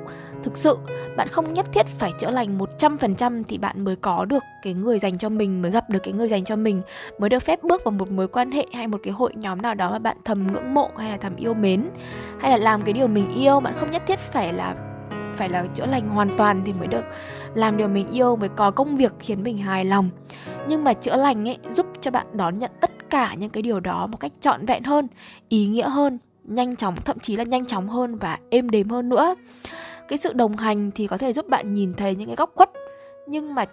Thực 0.44 0.57
sự 0.57 0.77
bạn 1.17 1.27
không 1.27 1.53
nhất 1.53 1.65
thiết 1.73 1.85
phải 1.88 2.11
chữa 2.19 2.29
lành 2.29 2.57
100% 2.57 3.44
thì 3.47 3.57
bạn 3.57 3.83
mới 3.83 3.95
có 3.95 4.25
được 4.25 4.44
cái 4.63 4.73
người 4.73 5.00
dành 5.00 5.17
cho 5.17 5.29
mình 5.29 5.61
mới 5.61 5.71
gặp 5.71 5.89
được 5.89 6.00
cái 6.03 6.13
người 6.13 6.27
dành 6.27 6.44
cho 6.44 6.56
mình 6.56 6.81
mới 7.19 7.29
được 7.29 7.44
phép 7.44 7.63
bước 7.63 7.83
vào 7.83 7.91
một 7.91 8.11
mối 8.11 8.27
quan 8.27 8.51
hệ 8.51 8.65
hay 8.73 8.88
một 8.88 9.00
cái 9.03 9.13
hội 9.13 9.31
nhóm 9.35 9.61
nào 9.61 9.75
đó 9.75 9.91
mà 9.91 10.00
bạn 10.00 10.17
thầm 10.25 10.47
ngưỡng 10.47 10.73
mộ 10.73 10.89
hay 10.97 11.11
là 11.11 11.17
thầm 11.17 11.35
yêu 11.35 11.53
mến 11.53 11.89
hay 12.39 12.51
là 12.51 12.57
làm 12.57 12.81
cái 12.81 12.94
điều 12.94 13.07
mình 13.07 13.31
yêu. 13.35 13.59
Bạn 13.59 13.73
không 13.77 13.91
nhất 13.91 14.03
thiết 14.07 14.19
phải 14.19 14.53
là 14.53 14.75
phải 15.39 15.50
là 15.50 15.65
chữa 15.74 15.86
lành 15.86 16.09
hoàn 16.09 16.38
toàn 16.38 16.62
thì 16.65 16.74
mới 16.74 16.88
được 16.88 17.03
làm 17.53 17.77
điều 17.77 17.88
mình 17.88 18.07
yêu, 18.12 18.36
mới 18.36 18.50
có 18.50 18.71
công 18.71 18.97
việc 18.97 19.13
khiến 19.19 19.44
mình 19.44 19.57
hài 19.57 19.86
lòng. 19.86 20.09
Nhưng 20.68 20.83
mà 20.83 20.94
chữa 20.94 21.15
lành 21.15 21.50
ấy, 21.50 21.57
giúp 21.74 21.86
cho 22.01 22.12
bạn 22.12 22.27
đón 22.33 22.59
nhận 22.59 22.71
tất 22.81 23.09
cả 23.09 23.33
những 23.33 23.50
cái 23.50 23.63
điều 23.63 23.80
đó 23.80 24.07
một 24.07 24.19
cách 24.19 24.31
trọn 24.39 24.65
vẹn 24.65 24.83
hơn, 24.83 25.07
ý 25.50 25.68
nghĩa 25.68 25.89
hơn, 25.89 26.18
nhanh 26.44 26.75
chóng, 26.75 26.95
thậm 26.95 27.19
chí 27.19 27.36
là 27.36 27.44
nhanh 27.44 27.65
chóng 27.65 27.89
hơn 27.89 28.15
và 28.15 28.38
êm 28.50 28.69
đềm 28.69 28.89
hơn 28.89 29.09
nữa. 29.09 29.36
Cái 30.07 30.18
sự 30.18 30.33
đồng 30.33 30.56
hành 30.56 30.91
thì 30.91 31.07
có 31.07 31.18
thể 31.18 31.33
giúp 31.33 31.47
bạn 31.50 31.74
nhìn 31.74 31.94
thấy 31.94 32.15
những 32.15 32.27
cái 32.27 32.35
góc 32.35 32.51
khuất, 32.56 32.69
nhưng 33.27 33.56
mà 33.56 33.65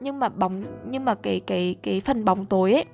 nhưng 0.00 0.18
mà 0.18 0.28
bóng, 0.28 0.64
nhưng 0.90 1.04
mà 1.04 1.14
cái 1.14 1.40
cái 1.46 1.74
cái 1.82 2.00
phần 2.04 2.24
bóng 2.24 2.46
tối 2.46 2.72
ấy 2.72 2.84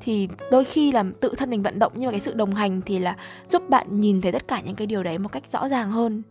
thì 0.00 0.28
đôi 0.50 0.64
khi 0.64 0.92
là 0.92 1.04
tự 1.20 1.34
thân 1.36 1.50
mình 1.50 1.62
vận 1.62 1.78
động 1.78 1.92
nhưng 1.94 2.06
mà 2.06 2.10
cái 2.10 2.20
sự 2.20 2.34
đồng 2.34 2.54
hành 2.54 2.80
thì 2.86 2.98
là 2.98 3.16
giúp 3.48 3.68
bạn 3.68 4.00
nhìn 4.00 4.20
thấy 4.20 4.32
tất 4.32 4.48
cả 4.48 4.60
những 4.60 4.74
cái 4.74 4.86
điều 4.86 5.02
đấy 5.02 5.18
một 5.18 5.32
cách 5.32 5.42
rõ 5.50 5.68
ràng 5.68 5.92
hơn. 5.92 6.22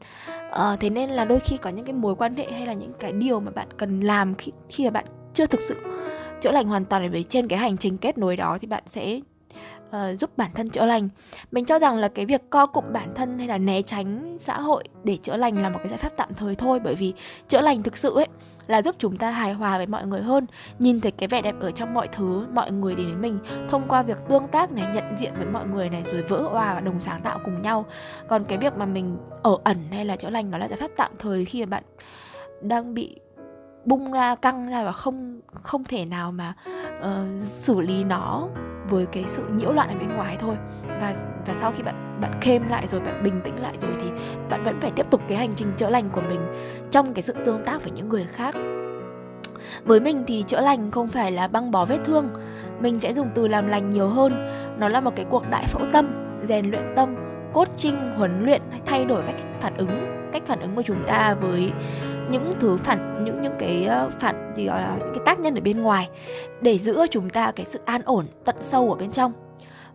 À, 0.51 0.75
thế 0.80 0.89
nên 0.89 1.10
là 1.10 1.25
đôi 1.25 1.39
khi 1.39 1.57
có 1.57 1.69
những 1.69 1.86
cái 1.86 1.94
mối 1.94 2.16
quan 2.16 2.36
hệ 2.36 2.51
hay 2.51 2.66
là 2.66 2.74
những 2.74 2.94
cái 3.00 3.12
điều 3.12 3.39
mà 3.39 3.51
bạn 3.51 3.68
cần 3.77 4.01
làm 4.01 4.36
khi 4.36 4.51
khi 4.69 4.83
mà 4.83 4.89
bạn 4.89 5.06
chưa 5.33 5.45
thực 5.45 5.62
sự 5.62 5.75
chữa 6.42 6.51
lành 6.51 6.68
hoàn 6.68 6.86
toàn 6.86 7.12
về 7.12 7.24
trên 7.24 7.48
cái 7.48 7.60
hành 7.60 7.77
trình 7.77 7.98
kết 7.98 8.18
nối 8.18 8.36
đó 8.36 8.57
thì 8.62 8.68
bạn 8.68 8.83
sẽ 8.88 9.19
uh, 9.89 10.19
giúp 10.19 10.38
bản 10.38 10.51
thân 10.54 10.69
chữa 10.69 10.86
lành. 10.86 11.10
Mình 11.51 11.66
cho 11.66 11.80
rằng 11.80 11.98
là 11.98 12.07
cái 12.07 12.25
việc 12.25 12.42
co 12.50 12.66
cụm 12.66 12.83
bản 12.94 13.13
thân 13.16 13.38
hay 13.38 13.48
là 13.48 13.57
né 13.57 13.81
tránh 13.81 14.38
xã 14.39 14.60
hội 14.60 14.83
để 15.04 15.18
chữa 15.18 15.38
lành 15.38 15.62
là 15.62 15.69
một 15.69 15.80
cái 15.80 15.89
giải 15.89 15.98
pháp 15.98 16.13
tạm 16.18 16.30
thời 16.36 16.56
thôi 16.56 16.80
bởi 16.83 16.95
vì 16.95 17.13
chữa 17.48 17.62
lành 17.62 17.83
thực 17.83 17.98
sự 17.98 18.16
ấy 18.16 18.27
là 18.69 18.81
giúp 18.81 18.95
chúng 19.00 19.18
ta 19.18 19.31
hài 19.31 19.54
hòa 19.54 19.77
với 19.77 19.88
mọi 19.88 20.07
người 20.07 20.21
hơn 20.21 20.45
nhìn 20.80 21.01
thấy 21.01 21.12
cái 21.12 21.27
vẻ 21.27 21.42
đẹp 21.42 21.56
ở 21.60 21.71
trong 21.71 21.94
mọi 21.94 22.07
thứ 22.07 22.48
mọi 22.54 22.71
người 22.71 22.95
đến 22.95 23.06
với 23.06 23.16
mình 23.16 23.39
thông 23.69 23.88
qua 23.88 24.01
việc 24.01 24.18
tương 24.30 24.48
tác 24.48 24.71
này 24.71 24.88
nhận 24.94 25.18
diện 25.18 25.33
với 25.38 25.45
mọi 25.45 25.68
người 25.68 25.89
này 25.89 26.04
rồi 26.04 26.24
vỡ 26.24 26.42
hòa 26.42 26.75
và 26.75 26.81
đồng 26.81 27.00
sáng 27.00 27.21
tạo 27.21 27.39
cùng 27.45 27.62
nhau. 27.62 27.86
Còn 28.27 28.44
cái 28.44 28.57
việc 28.57 28.77
mà 28.77 28.86
mình 28.86 29.18
ở 29.44 29.57
ẩn 29.63 29.77
hay 29.92 30.06
là 30.06 30.16
chữa 30.16 30.30
lành 30.30 30.51
nó 30.51 30.57
là 30.57 30.68
giải 30.68 30.77
pháp 30.77 30.92
tạm 30.98 31.12
thời 31.19 31.45
khi 31.45 31.66
mà 31.66 31.66
bạn 31.66 31.83
đang 32.62 32.94
bị 32.94 33.19
bung 33.86 34.12
ra 34.12 34.36
căng 34.36 34.69
ra 34.69 34.83
và 34.83 34.92
không 34.92 35.42
không 35.54 35.83
thể 35.83 36.06
nào 36.06 36.31
mà 36.31 36.54
uh, 37.00 37.44
xử 37.44 37.81
lý 37.81 38.04
nó 38.04 38.48
với 38.89 39.06
cái 39.06 39.24
sự 39.27 39.44
nhiễu 39.56 39.71
loạn 39.71 39.89
ở 39.89 39.95
bên 40.00 40.09
ngoài 40.15 40.38
thôi. 40.39 40.56
Và 40.88 41.15
và 41.45 41.53
sau 41.62 41.71
khi 41.77 41.83
bạn 41.83 42.19
bạn 42.21 42.31
khêm 42.41 42.62
lại 42.69 42.88
rồi, 42.88 43.01
bạn 43.01 43.24
bình 43.24 43.41
tĩnh 43.44 43.62
lại 43.62 43.74
rồi 43.81 43.91
thì 44.01 44.07
bạn 44.50 44.63
vẫn 44.63 44.80
phải 44.80 44.91
tiếp 44.91 45.06
tục 45.09 45.21
cái 45.27 45.38
hành 45.38 45.53
trình 45.56 45.71
chữa 45.77 45.89
lành 45.89 46.09
của 46.09 46.21
mình 46.30 46.39
trong 46.91 47.13
cái 47.13 47.21
sự 47.21 47.33
tương 47.45 47.63
tác 47.63 47.83
với 47.83 47.91
những 47.91 48.09
người 48.09 48.25
khác. 48.25 48.56
Với 49.83 50.00
mình 50.00 50.24
thì 50.27 50.44
chữa 50.47 50.62
lành 50.62 50.91
không 50.91 51.07
phải 51.07 51.31
là 51.31 51.47
băng 51.47 51.71
bó 51.71 51.86
vết 51.86 52.00
thương. 52.06 52.30
Mình 52.80 53.00
sẽ 53.00 53.13
dùng 53.13 53.30
từ 53.36 53.47
làm 53.47 53.68
lành 53.68 53.89
nhiều 53.89 54.07
hơn. 54.07 54.50
Nó 54.80 54.88
là 54.88 55.01
một 55.01 55.15
cái 55.15 55.25
cuộc 55.30 55.50
đại 55.50 55.65
phẫu 55.68 55.81
tâm, 55.94 56.07
rèn 56.44 56.71
luyện 56.71 56.83
tâm, 56.95 57.15
coaching, 57.53 58.12
huấn 58.12 58.45
luyện 58.45 58.62
thay 58.85 59.06
đổi 59.06 59.21
cách 59.25 59.35
phản 59.62 59.77
ứng, 59.77 59.89
cách 60.31 60.44
phản 60.45 60.59
ứng 60.59 60.75
của 60.75 60.81
chúng 60.81 61.06
ta 61.06 61.35
với 61.42 61.71
những 62.31 62.53
thứ 62.59 62.77
phản, 62.77 63.25
những 63.25 63.41
những 63.41 63.53
cái 63.59 63.85
ờ, 63.85 64.09
phản 64.19 64.53
gì 64.55 64.65
gọi 64.65 64.81
là 64.81 64.97
những 64.99 65.11
cái 65.15 65.23
tác 65.25 65.39
nhân 65.39 65.55
ở 65.55 65.61
bên 65.61 65.81
ngoài 65.81 66.09
để 66.61 66.77
giữ 66.77 66.95
cho 66.95 67.07
chúng 67.07 67.29
ta 67.29 67.51
cái 67.51 67.65
sự 67.65 67.79
an 67.85 68.01
ổn, 68.05 68.25
tận 68.45 68.55
sâu 68.59 68.91
ở 68.91 68.95
bên 68.95 69.11
trong. 69.11 69.33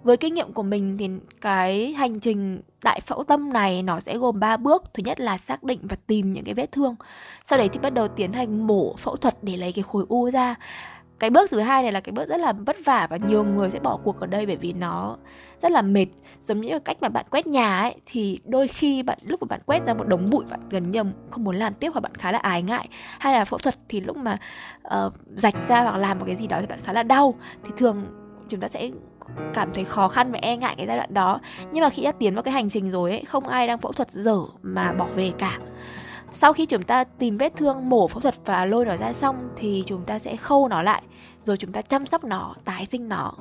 Với 0.04 0.16
kinh 0.16 0.34
nghiệm 0.34 0.52
của 0.52 0.62
mình 0.62 0.96
thì 0.98 1.08
cái 1.40 1.92
hành 1.92 2.20
trình 2.20 2.60
đại 2.84 3.00
phẫu 3.00 3.25
tâm 3.25 3.52
này 3.52 3.82
nó 3.82 4.00
sẽ 4.00 4.16
gồm 4.16 4.40
3 4.40 4.56
bước. 4.56 4.94
Thứ 4.94 5.02
nhất 5.06 5.20
là 5.20 5.38
xác 5.38 5.62
định 5.62 5.81
và 5.82 5.96
tìm 6.06 6.32
những 6.32 6.44
cái 6.44 6.54
vết 6.54 6.72
thương. 6.72 6.96
Sau 7.44 7.58
đấy 7.58 7.69
thì 7.72 7.78
bắt 7.78 7.94
đầu 7.94 8.08
tiến 8.08 8.32
hành 8.32 8.66
mổ 8.66 8.96
phẫu 8.96 9.16
thuật 9.16 9.37
để 9.42 9.56
lấy 9.56 9.72
cái 9.72 9.82
khối 9.82 10.04
u 10.08 10.30
ra 10.30 10.54
cái 11.19 11.31
bước 11.31 11.50
thứ 11.50 11.61
hai 11.61 11.82
này 11.82 11.93
là 11.93 12.00
cái 12.00 12.12
bước 12.12 12.28
rất 12.28 12.37
là 12.37 12.52
vất 12.52 12.76
vả 12.84 13.06
và 13.11 13.16
nhiều 13.16 13.44
người 13.44 13.70
sẽ 13.70 13.81
bỏ 13.81 13.99
cuộc 14.05 14.20
ở 14.20 14.26
đây 14.26 14.46
bởi 14.46 14.56
vì 14.56 14.72
nó 14.72 15.16
rất 15.62 15.72
là 15.72 15.82
mệt. 15.82 16.06
Giống 16.40 16.61
như 16.61 16.78
cách 16.78 16.96
mà 17.00 17.08
bạn 17.08 17.26
quét 17.31 17.46
nhà 17.46 17.81
ấy 17.81 17.94
thì 18.06 18.40
đôi 18.44 18.69
khi 18.69 19.02
bạn 19.02 19.19
lúc 19.22 19.43
mà 19.43 19.46
bạn 19.50 19.61
quét 19.66 19.87
ra 19.87 19.94
một 19.94 20.08
đống 20.08 20.31
bụi 20.31 20.44
bạn 20.50 20.61
gần 20.70 20.90
như 20.90 21.02
không 21.31 21.44
muốn 21.44 21.56
làm 21.56 21.75
tiếp 21.75 21.90
hoặc 21.93 22.00
bạn 22.00 22.14
khá 22.14 22.32
là 22.32 22.38
ái 22.38 22.62
ngại. 22.62 22.88
Hay 23.19 23.32
là 23.32 23.44
phẫu 23.44 23.58
thuật 23.58 23.75
thì 23.88 24.00
lúc 24.00 24.16
mà 24.16 24.38
uh, 25.06 25.12
rạch 25.37 25.69
ra 25.69 25.82
hoặc 25.82 25.96
làm 25.96 26.19
một 26.19 26.25
cái 26.26 26.37
gì 26.37 26.46
đó 26.46 26.56
thì 26.61 26.66
bạn 26.66 26.81
khá 26.81 26.93
là 26.93 27.02
đau. 27.02 27.34
Thì 27.64 27.70
thường 27.76 28.02
chúng 28.49 28.61
ta 28.61 28.69
sẽ 28.69 28.90
cảm 29.55 29.69
thấy 29.75 29.84
khó 29.84 30.08
khăn 30.08 30.32
và 30.32 30.38
e 30.43 30.56
ngại 30.56 30.75
cái 30.76 30.87
giai 30.87 30.97
đoạn 30.97 31.14
đó. 31.14 31.40
Nhưng 31.73 31.83
mà 31.83 31.90
khi 31.90 32.02
đã 32.02 32.12
tiến 32.12 32.35
vào 32.35 32.42
cái 32.42 32.54
hành 32.54 32.71
trình 32.71 32.90
rồi 32.90 33.11
ấy 33.11 33.25
không 33.25 33.49
ai 33.49 33.66
đang 33.66 33.78
phẫu 33.78 33.92
thuật 33.92 34.11
dở 34.11 34.38
mà 34.62 34.92
bỏ 34.92 35.06
về 35.16 35.33
cả 35.38 35.59
sau 36.35 36.53
khi 36.53 36.67
chúng 36.67 36.83
ta 36.83 37.05
tìm 37.05 37.38
vết 37.38 37.53
thương, 37.57 37.88
mổ 37.88 38.09
phẫu 38.09 38.21
thuật 38.21 38.35
và 38.45 38.64
lôi 38.64 38.85
nó 38.85 38.97
ra 38.97 39.12
xong 39.12 39.49
thì 39.57 39.85
chúng 39.87 40.05
ta 40.05 40.19
sẽ 40.19 40.37
khâu 40.37 40.69
nó 40.69 40.83
lại, 40.83 41.03
rồi 41.43 41.57
chúng 41.57 41.73
ta 41.73 41.83
chăm 41.83 42.07
sóc 42.07 42.25
nó, 42.25 42.55
tái 42.64 42.87
sinh 42.87 43.09
nó. 43.09 43.33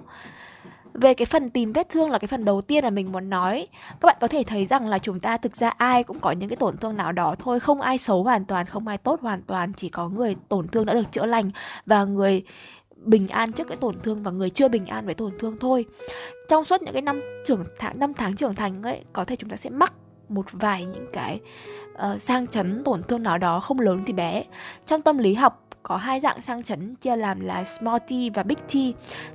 Về 0.93 1.13
cái 1.13 1.25
phần 1.25 1.49
tìm 1.49 1.73
vết 1.73 1.89
thương 1.89 2.09
là 2.09 2.19
cái 2.19 2.27
phần 2.27 2.45
đầu 2.45 2.61
tiên 2.61 2.83
là 2.83 2.89
mình 2.89 3.11
muốn 3.11 3.29
nói. 3.29 3.67
Các 3.89 4.05
bạn 4.05 4.17
có 4.21 4.27
thể 4.27 4.43
thấy 4.43 4.65
rằng 4.65 4.87
là 4.87 4.99
chúng 4.99 5.19
ta 5.19 5.37
thực 5.37 5.55
ra 5.55 5.69
ai 5.69 6.03
cũng 6.03 6.19
có 6.19 6.31
những 6.31 6.49
cái 6.49 6.57
tổn 6.57 6.77
thương 6.77 6.97
nào 6.97 7.11
đó 7.11 7.35
thôi, 7.39 7.59
không 7.59 7.81
ai 7.81 7.97
xấu 7.97 8.23
hoàn 8.23 8.45
toàn, 8.45 8.65
không 8.65 8.87
ai 8.87 8.97
tốt 8.97 9.21
hoàn 9.21 9.41
toàn, 9.41 9.73
chỉ 9.73 9.89
có 9.89 10.09
người 10.09 10.35
tổn 10.49 10.67
thương 10.67 10.85
đã 10.85 10.93
được 10.93 11.11
chữa 11.11 11.25
lành 11.25 11.51
và 11.85 12.03
người 12.03 12.43
bình 12.95 13.27
an 13.27 13.51
trước 13.51 13.67
cái 13.67 13.77
tổn 13.77 13.95
thương 14.03 14.23
và 14.23 14.31
người 14.31 14.49
chưa 14.49 14.67
bình 14.67 14.85
an 14.85 15.05
với 15.05 15.15
tổn 15.15 15.31
thương 15.39 15.57
thôi. 15.59 15.85
Trong 16.49 16.63
suốt 16.63 16.81
những 16.81 16.93
cái 16.93 17.01
năm 17.01 17.21
trưởng 17.45 17.65
tháng 17.79 17.99
năm 17.99 18.13
tháng 18.13 18.35
trưởng 18.35 18.55
thành 18.55 18.83
ấy, 18.83 19.03
có 19.13 19.25
thể 19.25 19.35
chúng 19.35 19.49
ta 19.49 19.55
sẽ 19.55 19.69
mắc 19.69 19.93
một 20.33 20.45
vài 20.51 20.85
những 20.85 21.07
cái 21.13 21.39
uh, 21.93 22.21
sang 22.21 22.47
chấn 22.47 22.83
tổn 22.83 23.03
thương 23.03 23.23
nào 23.23 23.37
đó 23.37 23.59
không 23.59 23.79
lớn 23.79 24.03
thì 24.05 24.13
bé. 24.13 24.43
Trong 24.85 25.01
tâm 25.01 25.17
lý 25.17 25.33
học 25.33 25.67
có 25.83 25.97
hai 25.97 26.19
dạng 26.19 26.41
sang 26.41 26.63
chấn 26.63 26.95
chia 26.95 27.15
làm 27.15 27.39
là 27.39 27.63
small 27.65 27.97
t 27.97 28.35
và 28.35 28.43
big 28.43 28.57
t 28.57 28.75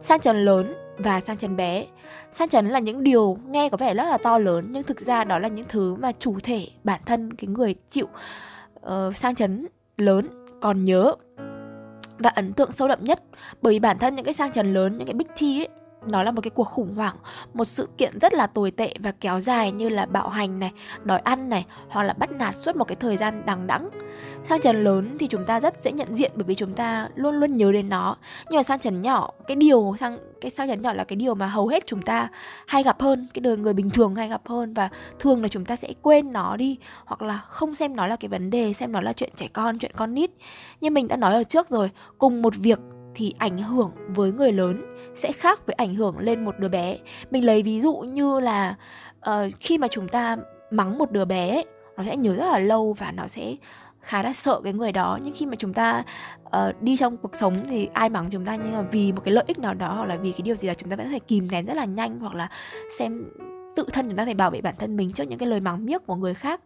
sang 0.00 0.20
chấn 0.20 0.44
lớn 0.44 0.74
và 0.98 1.20
sang 1.20 1.38
chấn 1.38 1.56
bé. 1.56 1.86
Sang 2.32 2.48
chấn 2.48 2.66
là 2.66 2.78
những 2.78 3.04
điều 3.04 3.36
nghe 3.46 3.68
có 3.68 3.76
vẻ 3.76 3.94
rất 3.94 4.04
là 4.04 4.18
to 4.18 4.38
lớn 4.38 4.66
nhưng 4.70 4.82
thực 4.82 5.00
ra 5.00 5.24
đó 5.24 5.38
là 5.38 5.48
những 5.48 5.66
thứ 5.68 5.94
mà 5.94 6.12
chủ 6.18 6.38
thể 6.42 6.66
bản 6.84 7.00
thân 7.06 7.32
cái 7.34 7.48
người 7.48 7.74
chịu 7.90 8.08
uh, 8.86 9.16
sang 9.16 9.34
chấn 9.34 9.66
lớn 9.96 10.28
còn 10.60 10.84
nhớ 10.84 11.14
và 12.18 12.30
ấn 12.30 12.52
tượng 12.52 12.72
sâu 12.72 12.88
đậm 12.88 12.98
nhất. 13.04 13.22
Bởi 13.62 13.72
vì 13.72 13.78
bản 13.78 13.98
thân 13.98 14.16
những 14.16 14.24
cái 14.24 14.34
sang 14.34 14.52
chấn 14.52 14.74
lớn 14.74 14.98
những 14.98 15.06
cái 15.06 15.14
big 15.14 15.26
T 15.26 15.42
ấy 15.42 15.68
nó 16.06 16.22
là 16.22 16.30
một 16.30 16.40
cái 16.42 16.50
cuộc 16.50 16.64
khủng 16.64 16.94
hoảng, 16.94 17.16
một 17.54 17.64
sự 17.64 17.88
kiện 17.98 18.18
rất 18.18 18.32
là 18.34 18.46
tồi 18.46 18.70
tệ 18.70 18.94
và 18.98 19.12
kéo 19.12 19.40
dài 19.40 19.72
như 19.72 19.88
là 19.88 20.06
bạo 20.06 20.28
hành 20.28 20.58
này, 20.58 20.72
đòi 21.02 21.18
ăn 21.18 21.48
này, 21.48 21.66
hoặc 21.88 22.02
là 22.02 22.14
bắt 22.18 22.32
nạt 22.32 22.56
suốt 22.56 22.76
một 22.76 22.84
cái 22.84 22.96
thời 22.96 23.16
gian 23.16 23.42
đằng 23.46 23.66
đẵng. 23.66 23.88
Sang 24.44 24.60
trần 24.60 24.84
lớn 24.84 25.16
thì 25.18 25.26
chúng 25.26 25.44
ta 25.44 25.60
rất 25.60 25.80
dễ 25.80 25.92
nhận 25.92 26.14
diện 26.14 26.30
bởi 26.34 26.44
vì 26.44 26.54
chúng 26.54 26.74
ta 26.74 27.08
luôn 27.14 27.34
luôn 27.34 27.56
nhớ 27.56 27.72
đến 27.72 27.88
nó. 27.88 28.16
Nhưng 28.50 28.56
mà 28.56 28.62
sang 28.62 28.78
trần 28.78 29.02
nhỏ, 29.02 29.30
cái 29.46 29.56
điều 29.56 29.96
sang, 30.00 30.18
cái 30.40 30.50
sang 30.50 30.68
trần 30.68 30.82
nhỏ 30.82 30.92
là 30.92 31.04
cái 31.04 31.16
điều 31.16 31.34
mà 31.34 31.46
hầu 31.46 31.68
hết 31.68 31.82
chúng 31.86 32.02
ta 32.02 32.28
hay 32.66 32.82
gặp 32.82 33.00
hơn, 33.00 33.28
cái 33.34 33.40
đời 33.40 33.56
người 33.56 33.72
bình 33.72 33.90
thường 33.90 34.14
hay 34.14 34.28
gặp 34.28 34.40
hơn 34.48 34.74
và 34.74 34.88
thường 35.18 35.42
là 35.42 35.48
chúng 35.48 35.64
ta 35.64 35.76
sẽ 35.76 35.92
quên 36.02 36.32
nó 36.32 36.56
đi, 36.56 36.78
hoặc 37.04 37.22
là 37.22 37.38
không 37.48 37.74
xem 37.74 37.96
nó 37.96 38.06
là 38.06 38.16
cái 38.16 38.28
vấn 38.28 38.50
đề, 38.50 38.72
xem 38.72 38.92
nó 38.92 39.00
là 39.00 39.12
chuyện 39.12 39.30
trẻ 39.36 39.48
con, 39.52 39.78
chuyện 39.78 39.92
con 39.96 40.14
nít. 40.14 40.30
Như 40.80 40.90
mình 40.90 41.08
đã 41.08 41.16
nói 41.16 41.34
ở 41.34 41.44
trước 41.44 41.68
rồi, 41.68 41.90
cùng 42.18 42.42
một 42.42 42.56
việc 42.56 42.78
thì 43.14 43.34
ảnh 43.38 43.58
hưởng 43.58 43.90
với 44.08 44.32
người 44.32 44.52
lớn 44.52 44.96
sẽ 45.14 45.32
khác 45.32 45.66
với 45.66 45.74
ảnh 45.74 45.94
hưởng 45.94 46.18
lên 46.18 46.44
một 46.44 46.58
đứa 46.58 46.68
bé. 46.68 46.98
Mình 47.30 47.44
lấy 47.44 47.62
ví 47.62 47.80
dụ 47.80 47.94
như 47.96 48.40
là 48.40 48.76
uh, 49.30 49.52
khi 49.60 49.78
mà 49.78 49.88
chúng 49.88 50.08
ta 50.08 50.36
mắng 50.70 50.98
một 50.98 51.10
đứa 51.10 51.24
bé 51.24 51.48
ấy, 51.48 51.66
nó 51.96 52.04
sẽ 52.04 52.16
nhớ 52.16 52.34
rất 52.34 52.46
là 52.46 52.58
lâu 52.58 52.92
và 52.92 53.12
nó 53.12 53.26
sẽ 53.26 53.56
khá 54.00 54.22
là 54.22 54.32
sợ 54.32 54.60
cái 54.64 54.72
người 54.72 54.92
đó. 54.92 55.18
Nhưng 55.22 55.34
khi 55.36 55.46
mà 55.46 55.54
chúng 55.56 55.74
ta 55.74 56.04
uh, 56.46 56.82
đi 56.82 56.96
trong 56.96 57.16
cuộc 57.16 57.34
sống 57.34 57.54
thì 57.70 57.88
ai 57.92 58.08
mắng 58.08 58.30
chúng 58.30 58.44
ta 58.44 58.56
nhưng 58.56 58.72
mà 58.72 58.82
vì 58.82 59.12
một 59.12 59.20
cái 59.24 59.34
lợi 59.34 59.44
ích 59.46 59.58
nào 59.58 59.74
đó 59.74 59.94
hoặc 59.94 60.04
là 60.04 60.16
vì 60.16 60.32
cái 60.32 60.42
điều 60.42 60.56
gì 60.56 60.68
đó 60.68 60.74
chúng 60.74 60.90
ta 60.90 60.96
vẫn 60.96 61.06
có 61.06 61.12
thể 61.12 61.18
kìm 61.18 61.48
nén 61.50 61.66
rất 61.66 61.74
là 61.74 61.84
nhanh 61.84 62.20
hoặc 62.20 62.34
là 62.34 62.50
xem 62.98 63.24
tự 63.78 63.84
thân 63.92 64.08
chúng 64.08 64.16
ta 64.16 64.24
phải 64.24 64.34
bảo 64.34 64.50
vệ 64.50 64.60
bản 64.60 64.74
thân 64.78 64.96
mình 64.96 65.10
trước 65.10 65.24
những 65.28 65.38
cái 65.38 65.48
lời 65.48 65.60
mắng 65.60 65.84
miếc 65.84 66.06
của 66.06 66.14
người 66.14 66.34
khác. 66.34 66.60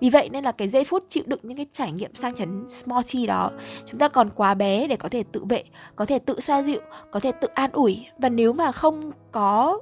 Vì 0.00 0.10
vậy 0.10 0.28
nên 0.32 0.44
là 0.44 0.52
cái 0.52 0.68
giây 0.68 0.84
phút 0.84 1.04
chịu 1.08 1.24
đựng 1.26 1.40
những 1.42 1.56
cái 1.56 1.66
trải 1.72 1.92
nghiệm 1.92 2.14
sang 2.14 2.34
chấn 2.34 2.68
small 2.68 3.26
đó, 3.28 3.50
chúng 3.86 3.98
ta 3.98 4.08
còn 4.08 4.30
quá 4.30 4.54
bé 4.54 4.86
để 4.86 4.96
có 4.96 5.08
thể 5.08 5.22
tự 5.32 5.44
vệ, 5.44 5.64
có 5.96 6.06
thể 6.06 6.18
tự 6.18 6.40
xoa 6.40 6.62
dịu, 6.62 6.80
có 7.10 7.20
thể 7.20 7.32
tự 7.32 7.48
an 7.54 7.70
ủi. 7.72 8.06
Và 8.18 8.28
nếu 8.28 8.52
mà 8.52 8.72
không 8.72 9.10
có 9.32 9.80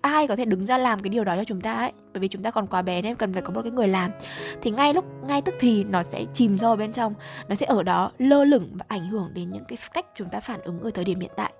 ai 0.00 0.26
có 0.26 0.36
thể 0.36 0.44
đứng 0.44 0.66
ra 0.66 0.78
làm 0.78 1.00
cái 1.00 1.08
điều 1.08 1.24
đó 1.24 1.36
cho 1.36 1.44
chúng 1.44 1.60
ta 1.60 1.72
ấy, 1.72 1.92
bởi 2.12 2.20
vì 2.20 2.28
chúng 2.28 2.42
ta 2.42 2.50
còn 2.50 2.66
quá 2.66 2.82
bé 2.82 3.02
nên 3.02 3.16
cần 3.16 3.32
phải 3.32 3.42
có 3.42 3.50
một 3.50 3.62
cái 3.62 3.72
người 3.72 3.88
làm, 3.88 4.10
thì 4.62 4.70
ngay 4.70 4.94
lúc, 4.94 5.04
ngay 5.28 5.42
tức 5.42 5.54
thì 5.60 5.84
nó 5.84 6.02
sẽ 6.02 6.24
chìm 6.32 6.58
sâu 6.58 6.76
bên 6.76 6.92
trong, 6.92 7.14
nó 7.48 7.54
sẽ 7.54 7.66
ở 7.66 7.82
đó 7.82 8.10
lơ 8.18 8.44
lửng 8.44 8.70
và 8.72 8.84
ảnh 8.88 9.06
hưởng 9.06 9.30
đến 9.34 9.50
những 9.50 9.64
cái 9.68 9.78
cách 9.92 10.06
chúng 10.16 10.28
ta 10.28 10.40
phản 10.40 10.60
ứng 10.60 10.80
ở 10.80 10.90
thời 10.90 11.04
điểm 11.04 11.20
hiện 11.20 11.32
tại. 11.36 11.52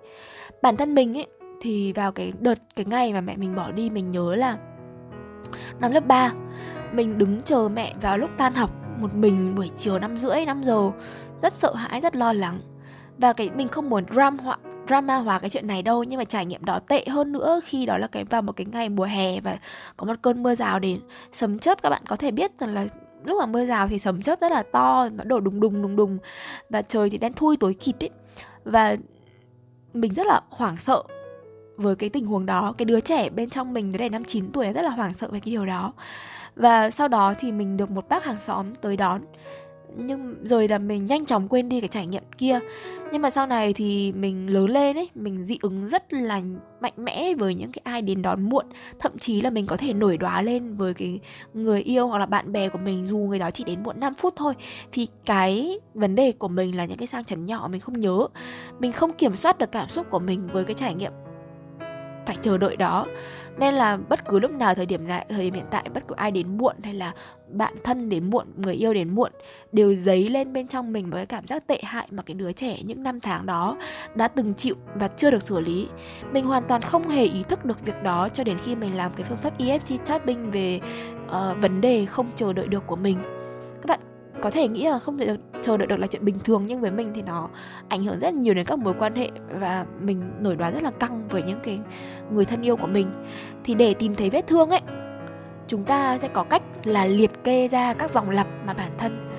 Bản 0.61 0.77
thân 0.77 0.95
mình 0.95 1.17
ấy 1.17 1.27
thì 1.65 1.93
vào 1.93 2.11
cái 2.11 2.33
đợt, 2.39 2.59
cái 2.75 2.85
ngày 2.85 3.13
mà 3.13 3.21
mẹ 3.21 3.37
mình 3.37 3.55
bỏ 3.55 3.71
đi, 3.71 3.89
mình 3.89 4.11
nhớ 4.11 4.35
là 4.35 4.57
năm 5.79 5.91
lớp 5.91 6.07
3 6.07 6.31
mình 6.93 7.17
đứng 7.17 7.41
chờ 7.41 7.69
mẹ 7.69 7.93
vào 8.01 8.17
lúc 8.17 8.29
tan 8.37 8.53
học, 8.53 8.71
một 8.99 9.15
mình 9.15 9.55
buổi 9.55 9.71
chiều 9.77 9.99
năm 9.99 10.17
rưỡi, 10.17 10.45
năm 10.45 10.63
giờ, 10.63 10.91
rất 11.41 11.53
sợ 11.53 11.73
hãi, 11.73 12.01
rất 12.01 12.15
lo 12.15 12.33
lắng. 12.33 12.59
Và 13.17 13.33
cái, 13.33 13.49
mình 13.55 13.67
không 13.67 13.89
muốn 13.89 14.05
drama 14.13 14.55
drama 14.87 15.15
hóa 15.15 15.39
cái 15.39 15.49
chuyện 15.49 15.67
này 15.67 15.81
đâu, 15.81 16.03
nhưng 16.03 16.17
mà 16.17 16.25
trải 16.25 16.45
nghiệm 16.45 16.65
đó 16.65 16.79
tệ 16.79 17.05
hơn 17.05 17.31
nữa 17.31 17.61
khi 17.63 17.85
đó 17.85 17.97
là 17.97 18.07
cái, 18.07 18.23
vào 18.23 18.41
một 18.41 18.51
cái 18.51 18.65
ngày 18.71 18.89
mùa 18.89 19.03
hè 19.03 19.41
và 19.41 19.57
có 19.97 20.05
một 20.05 20.15
cơn 20.21 20.43
mưa 20.43 20.55
rào 20.55 20.79
đến. 20.79 20.99
Sấm 21.31 21.59
chớp, 21.59 21.81
các 21.81 21.89
bạn 21.89 22.01
có 22.07 22.15
thể 22.15 22.31
biết 22.31 22.51
rằng 22.59 22.73
là 22.73 22.85
lúc 23.23 23.39
mà 23.39 23.45
mưa 23.45 23.65
rào 23.65 23.87
thì 23.87 23.99
sấm 23.99 24.21
chớp 24.21 24.41
rất 24.41 24.51
là 24.51 24.63
to, 24.71 25.09
nó 25.11 25.23
đổ 25.23 25.39
đùng 25.39 25.59
đùng 25.59 25.81
đùng 25.81 25.95
đùng. 25.95 26.17
Và 26.69 26.81
trời 26.81 27.09
thì 27.09 27.17
đen 27.17 27.33
thui, 27.33 27.57
tối 27.57 27.73
kịt 27.73 28.03
ấy. 28.03 28.09
Và 28.63 28.95
mình 29.93 30.13
rất 30.13 30.27
là 30.27 30.41
hoảng 30.49 30.77
sợ 30.77 31.03
với 31.77 31.95
cái 31.95 32.09
tình 32.09 32.25
huống 32.25 32.45
đó, 32.45 32.73
cái 32.77 32.85
đứa 32.85 32.99
trẻ 32.99 33.29
bên 33.29 33.49
trong 33.49 33.73
mình 33.73 33.91
đứa 33.91 33.97
này 33.97 34.09
năm 34.09 34.23
9 34.23 34.51
tuổi, 34.51 34.73
rất 34.73 34.81
là 34.81 34.89
hoảng 34.89 35.13
sợ 35.13 35.27
về 35.31 35.39
cái 35.39 35.51
điều 35.51 35.65
đó. 35.65 35.93
Và 36.55 36.91
sau 36.91 37.07
đó 37.07 37.33
thì 37.39 37.51
mình 37.51 37.77
được 37.77 37.91
một 37.91 38.09
bác 38.09 38.23
hàng 38.23 38.39
xóm 38.39 38.75
tới 38.75 38.97
đón. 38.97 39.21
Nhưng 39.97 40.35
rồi 40.43 40.67
là 40.67 40.77
mình 40.77 41.05
nhanh 41.05 41.25
chóng 41.25 41.47
quên 41.47 41.69
đi 41.69 41.81
cái 41.81 41.87
trải 41.87 42.07
nghiệm 42.07 42.23
kia. 42.37 42.59
Nhưng 43.11 43.21
mà 43.21 43.29
sau 43.29 43.47
này 43.47 43.73
thì 43.73 44.11
mình 44.11 44.53
lớn 44.53 44.69
lên 44.69 44.97
ấy, 44.97 45.09
mình 45.15 45.43
dị 45.43 45.57
ứng 45.61 45.87
rất 45.87 46.13
là 46.13 46.41
mạnh 46.79 46.93
mẽ 46.97 47.33
với 47.33 47.55
những 47.55 47.71
cái 47.71 47.81
ai 47.83 48.01
đến 48.01 48.21
đón 48.21 48.49
muộn. 48.49 48.65
Thậm 48.99 49.17
chí 49.17 49.41
là 49.41 49.49
mình 49.49 49.65
có 49.65 49.77
thể 49.77 49.93
nổi 49.93 50.17
đoá 50.17 50.41
lên 50.41 50.75
với 50.75 50.93
cái 50.93 51.19
người 51.53 51.81
yêu 51.81 52.07
hoặc 52.07 52.17
là 52.17 52.25
bạn 52.25 52.51
bè 52.51 52.69
của 52.69 52.79
mình 52.85 53.05
dù 53.05 53.17
người 53.17 53.39
đó 53.39 53.51
chỉ 53.51 53.63
đến 53.63 53.83
muộn 53.83 53.99
5 53.99 54.13
phút 54.13 54.33
thôi. 54.35 54.53
Thì 54.91 55.07
cái 55.25 55.79
vấn 55.93 56.15
đề 56.15 56.31
của 56.31 56.47
mình 56.47 56.77
là 56.77 56.85
những 56.85 56.97
cái 56.97 57.07
sang 57.07 57.25
chấn 57.25 57.45
nhỏ 57.45 57.67
mình 57.71 57.81
không 57.81 57.99
nhớ. 57.99 58.27
Mình 58.79 58.91
không 58.91 59.13
kiểm 59.13 59.35
soát 59.35 59.57
được 59.57 59.71
cảm 59.71 59.89
xúc 59.89 60.07
của 60.09 60.19
mình 60.19 60.47
với 60.53 60.65
cái 60.65 60.73
trải 60.73 60.95
nghiệm 60.95 61.11
phải 62.25 62.37
chờ 62.41 62.57
đợi 62.57 62.75
đó. 62.75 63.05
Nên 63.57 63.73
là 63.73 63.97
bất 64.09 64.25
cứ 64.25 64.39
lúc 64.39 64.51
nào 64.51 64.75
thời 64.75 64.85
điểm 64.85 65.07
này 65.07 65.25
thời 65.29 65.43
điểm 65.43 65.53
hiện 65.53 65.65
tại 65.71 65.83
bất 65.93 66.07
cứ 66.07 66.15
ai 66.15 66.31
đến 66.31 66.57
muộn 66.57 66.75
hay 66.83 66.93
là 66.93 67.13
bạn 67.47 67.73
thân 67.83 68.09
đến 68.09 68.29
muộn 68.29 68.47
người 68.57 68.73
yêu 68.73 68.93
đến 68.93 69.09
muộn 69.09 69.31
đều 69.71 69.95
dấy 69.95 70.29
lên 70.29 70.53
bên 70.53 70.67
trong 70.67 70.93
mình 70.93 71.09
một 71.09 71.15
cái 71.15 71.25
cảm 71.25 71.47
giác 71.47 71.67
tệ 71.67 71.79
hại 71.83 72.07
mà 72.11 72.23
cái 72.23 72.33
đứa 72.33 72.51
trẻ 72.51 72.77
những 72.83 73.03
năm 73.03 73.19
tháng 73.19 73.45
đó 73.45 73.77
đã 74.15 74.27
từng 74.27 74.53
chịu 74.53 74.75
và 74.95 75.07
chưa 75.07 75.31
được 75.31 75.43
xử 75.43 75.59
lý. 75.59 75.87
Mình 76.31 76.45
hoàn 76.45 76.63
toàn 76.67 76.81
không 76.81 77.07
hề 77.07 77.23
ý 77.23 77.43
thức 77.43 77.65
được 77.65 77.85
việc 77.85 78.03
đó 78.03 78.29
cho 78.29 78.43
đến 78.43 78.57
khi 78.65 78.75
mình 78.75 78.97
làm 78.97 79.11
cái 79.15 79.25
phương 79.29 79.37
pháp 79.37 79.59
EFT 79.59 79.97
tapping 80.05 80.51
về 80.51 80.79
uh, 81.25 81.31
vấn 81.61 81.81
đề 81.81 82.05
không 82.05 82.27
chờ 82.35 82.53
đợi 82.53 82.67
được 82.67 82.87
của 82.87 82.95
mình 82.95 83.17
có 84.41 84.51
thể 84.51 84.67
nghĩ 84.67 84.83
là 84.83 84.99
không 84.99 85.17
thể 85.17 85.25
được 85.25 85.37
chờ 85.63 85.77
đợi 85.77 85.87
được 85.87 85.99
là 85.99 86.07
chuyện 86.07 86.25
bình 86.25 86.39
thường, 86.43 86.65
nhưng 86.65 86.81
với 86.81 86.91
mình 86.91 87.11
thì 87.15 87.21
nó 87.21 87.49
ảnh 87.89 88.03
hưởng 88.03 88.19
rất 88.19 88.33
nhiều 88.33 88.53
đến 88.53 88.65
các 88.65 88.79
mối 88.79 88.93
quan 88.99 89.15
hệ 89.15 89.29
và 89.59 89.85
mình 90.01 90.31
nổi 90.39 90.55
đoán 90.55 90.73
rất 90.73 90.83
là 90.83 90.91
căng 90.91 91.27
với 91.27 91.43
những 91.43 91.59
cái 91.63 91.79
người 92.31 92.45
thân 92.45 92.61
yêu 92.61 92.77
của 92.77 92.87
mình. 92.87 93.07
Thì 93.63 93.75
để 93.75 93.93
tìm 93.93 94.15
thấy 94.15 94.29
vết 94.29 94.47
thương 94.47 94.69
ấy, 94.69 94.81
chúng 95.67 95.83
ta 95.83 96.17
sẽ 96.17 96.27
có 96.27 96.43
cách 96.43 96.63
là 96.83 97.05
liệt 97.05 97.31
kê 97.43 97.67
ra 97.67 97.93
các 97.93 98.13
vòng 98.13 98.29
lặp 98.29 98.47
mà 98.65 98.73
bản 98.73 98.91
thân 98.97 99.31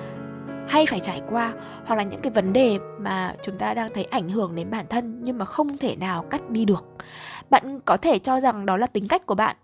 hay 0.67 0.85
phải 0.85 0.99
trải 0.99 1.21
qua, 1.29 1.53
hoặc 1.85 1.95
là 1.95 2.03
những 2.03 2.21
cái 2.21 2.31
vấn 2.31 2.53
đề 2.53 2.77
mà 2.99 3.35
chúng 3.43 3.57
ta 3.57 3.73
đang 3.73 3.93
thấy 3.93 4.03
ảnh 4.03 4.29
hưởng 4.29 4.55
đến 4.55 4.69
bản 4.71 4.85
thân 4.89 5.19
nhưng 5.23 5.37
mà 5.37 5.45
không 5.45 5.77
thể 5.77 5.95
nào 5.95 6.23
cắt 6.23 6.49
đi 6.49 6.65
được. 6.65 6.85
Bạn 7.49 7.79
có 7.85 7.97
thể 7.97 8.19
cho 8.19 8.39
rằng 8.39 8.65
đó 8.65 8.77
là 8.77 8.87
tính 8.87 9.07
cách 9.07 9.25
của 9.25 9.35
bạn 9.35 9.55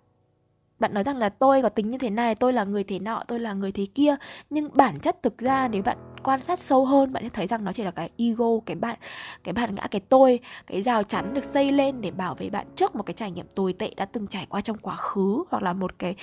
bạn 0.80 0.94
nói 0.94 1.04
rằng 1.04 1.18
là 1.18 1.30
tôi 1.30 1.62
có 1.62 1.70
tính 1.70 1.90
như 1.90 1.98
thế 1.98 2.10
này, 2.10 2.36
tôi 2.36 2.54
là 2.54 2.64
người 2.64 2.84
thế 2.84 3.00
nọ, 3.00 3.24
tôi 3.28 3.40
là 3.40 3.54
người 3.54 3.72
thế 3.72 3.86
kia. 3.96 4.16
Nhưng 4.50 4.70
bản 4.74 5.00
chất 5.00 5.24
thực 5.24 5.38
ra 5.38 5.68
nếu 5.68 5.82
bạn 5.82 5.98
quan 6.24 6.44
sát 6.44 6.60
sâu 6.60 6.86
hơn, 6.86 7.14
bạn 7.14 7.24
sẽ 7.24 7.30
thấy 7.30 7.48
rằng 7.48 7.64
nó 7.64 7.74
chỉ 7.74 7.84
là 7.84 7.92
cái 7.92 8.10
ego, 8.18 8.46
cái 8.66 8.76
bạn 8.76 8.98
cái 9.44 9.54
bạn 9.54 9.76
ngã, 9.76 9.88
cái 9.92 10.02
tôi, 10.10 10.40
cái 10.68 10.82
rào 10.82 11.04
chắn 11.04 11.34
được 11.34 11.44
xây 11.44 11.72
lên 11.72 12.02
để 12.02 12.12
bảo 12.12 12.36
vệ 12.36 12.50
bạn 12.50 12.68
trước 12.76 12.96
một 12.96 13.04
cái 13.04 13.14
trải 13.14 13.32
nghiệm 13.32 13.46
tồi 13.56 13.74
tệ 13.74 13.92
đã 13.98 14.06
từng 14.06 14.28
trải 14.28 14.46
qua 14.50 14.62
trong 14.62 14.78
quá 14.78 14.96
khứ 14.96 15.44
hoặc 15.50 15.64
là 15.64 15.74
một 15.74 16.00
cái 16.00 16.16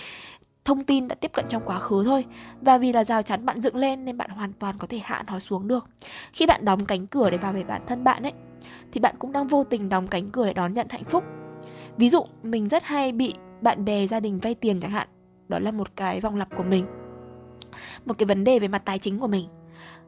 thông 0.65 0.85
tin 0.85 1.09
đã 1.09 1.15
tiếp 1.15 1.31
cận 1.35 1.45
trong 1.49 1.63
quá 1.67 1.79
khứ 1.79 2.05
thôi. 2.05 2.25
Và 2.61 2.79
vì 2.79 2.93
là 2.93 3.05
rào 3.05 3.23
chắn 3.23 3.47
bạn 3.47 3.61
dựng 3.61 3.77
lên 3.77 4.05
nên 4.05 4.17
bạn 4.17 4.31
hoàn 4.31 4.53
toàn 4.53 4.75
có 4.79 4.87
thể 4.87 4.99
hạ 5.03 5.25
nó 5.27 5.39
xuống 5.39 5.69
được. 5.69 5.87
Khi 6.33 6.47
bạn 6.47 6.65
đóng 6.65 6.85
cánh 6.85 7.07
cửa 7.07 7.31
để 7.31 7.39
bảo 7.39 7.53
vệ 7.53 7.65
bản 7.65 7.83
thân 7.87 8.05
bạn 8.05 8.23
ấy, 8.23 8.33
thì 8.93 9.01
bạn 9.01 9.15
cũng 9.19 9.33
đang 9.33 9.47
vô 9.47 9.65
tình 9.65 9.89
đóng 9.89 10.09
cánh 10.09 10.29
cửa 10.29 10.47
để 10.47 10.53
đón 10.53 10.73
nhận 10.73 10.87
hạnh 10.91 11.05
phúc. 11.05 11.25
Ví 11.97 12.09
dụ, 12.09 12.25
mình 12.43 12.69
rất 12.69 12.85
hay 12.85 13.13
bị 13.13 13.35
bạn 13.63 13.85
bè, 13.85 14.07
gia 14.07 14.21
đình 14.21 14.39
vay 14.39 14.55
tiền 14.55 14.81
chẳng 14.81 14.91
hạn. 14.91 15.09
Đó 15.49 15.59
là 15.59 15.71
một 15.71 15.97
cái 15.97 16.21
vòng 16.21 16.37
lặp 16.37 16.49
của 16.57 16.63
mình. 16.63 16.87
Một 18.05 18.19
cái 18.19 18.27
vấn 18.27 18.45
đề 18.45 18.59
về 18.59 18.69
mặt 18.69 18.83
tài 18.85 18.99
chính 18.99 19.19
của 19.19 19.27
mình. 19.27 19.49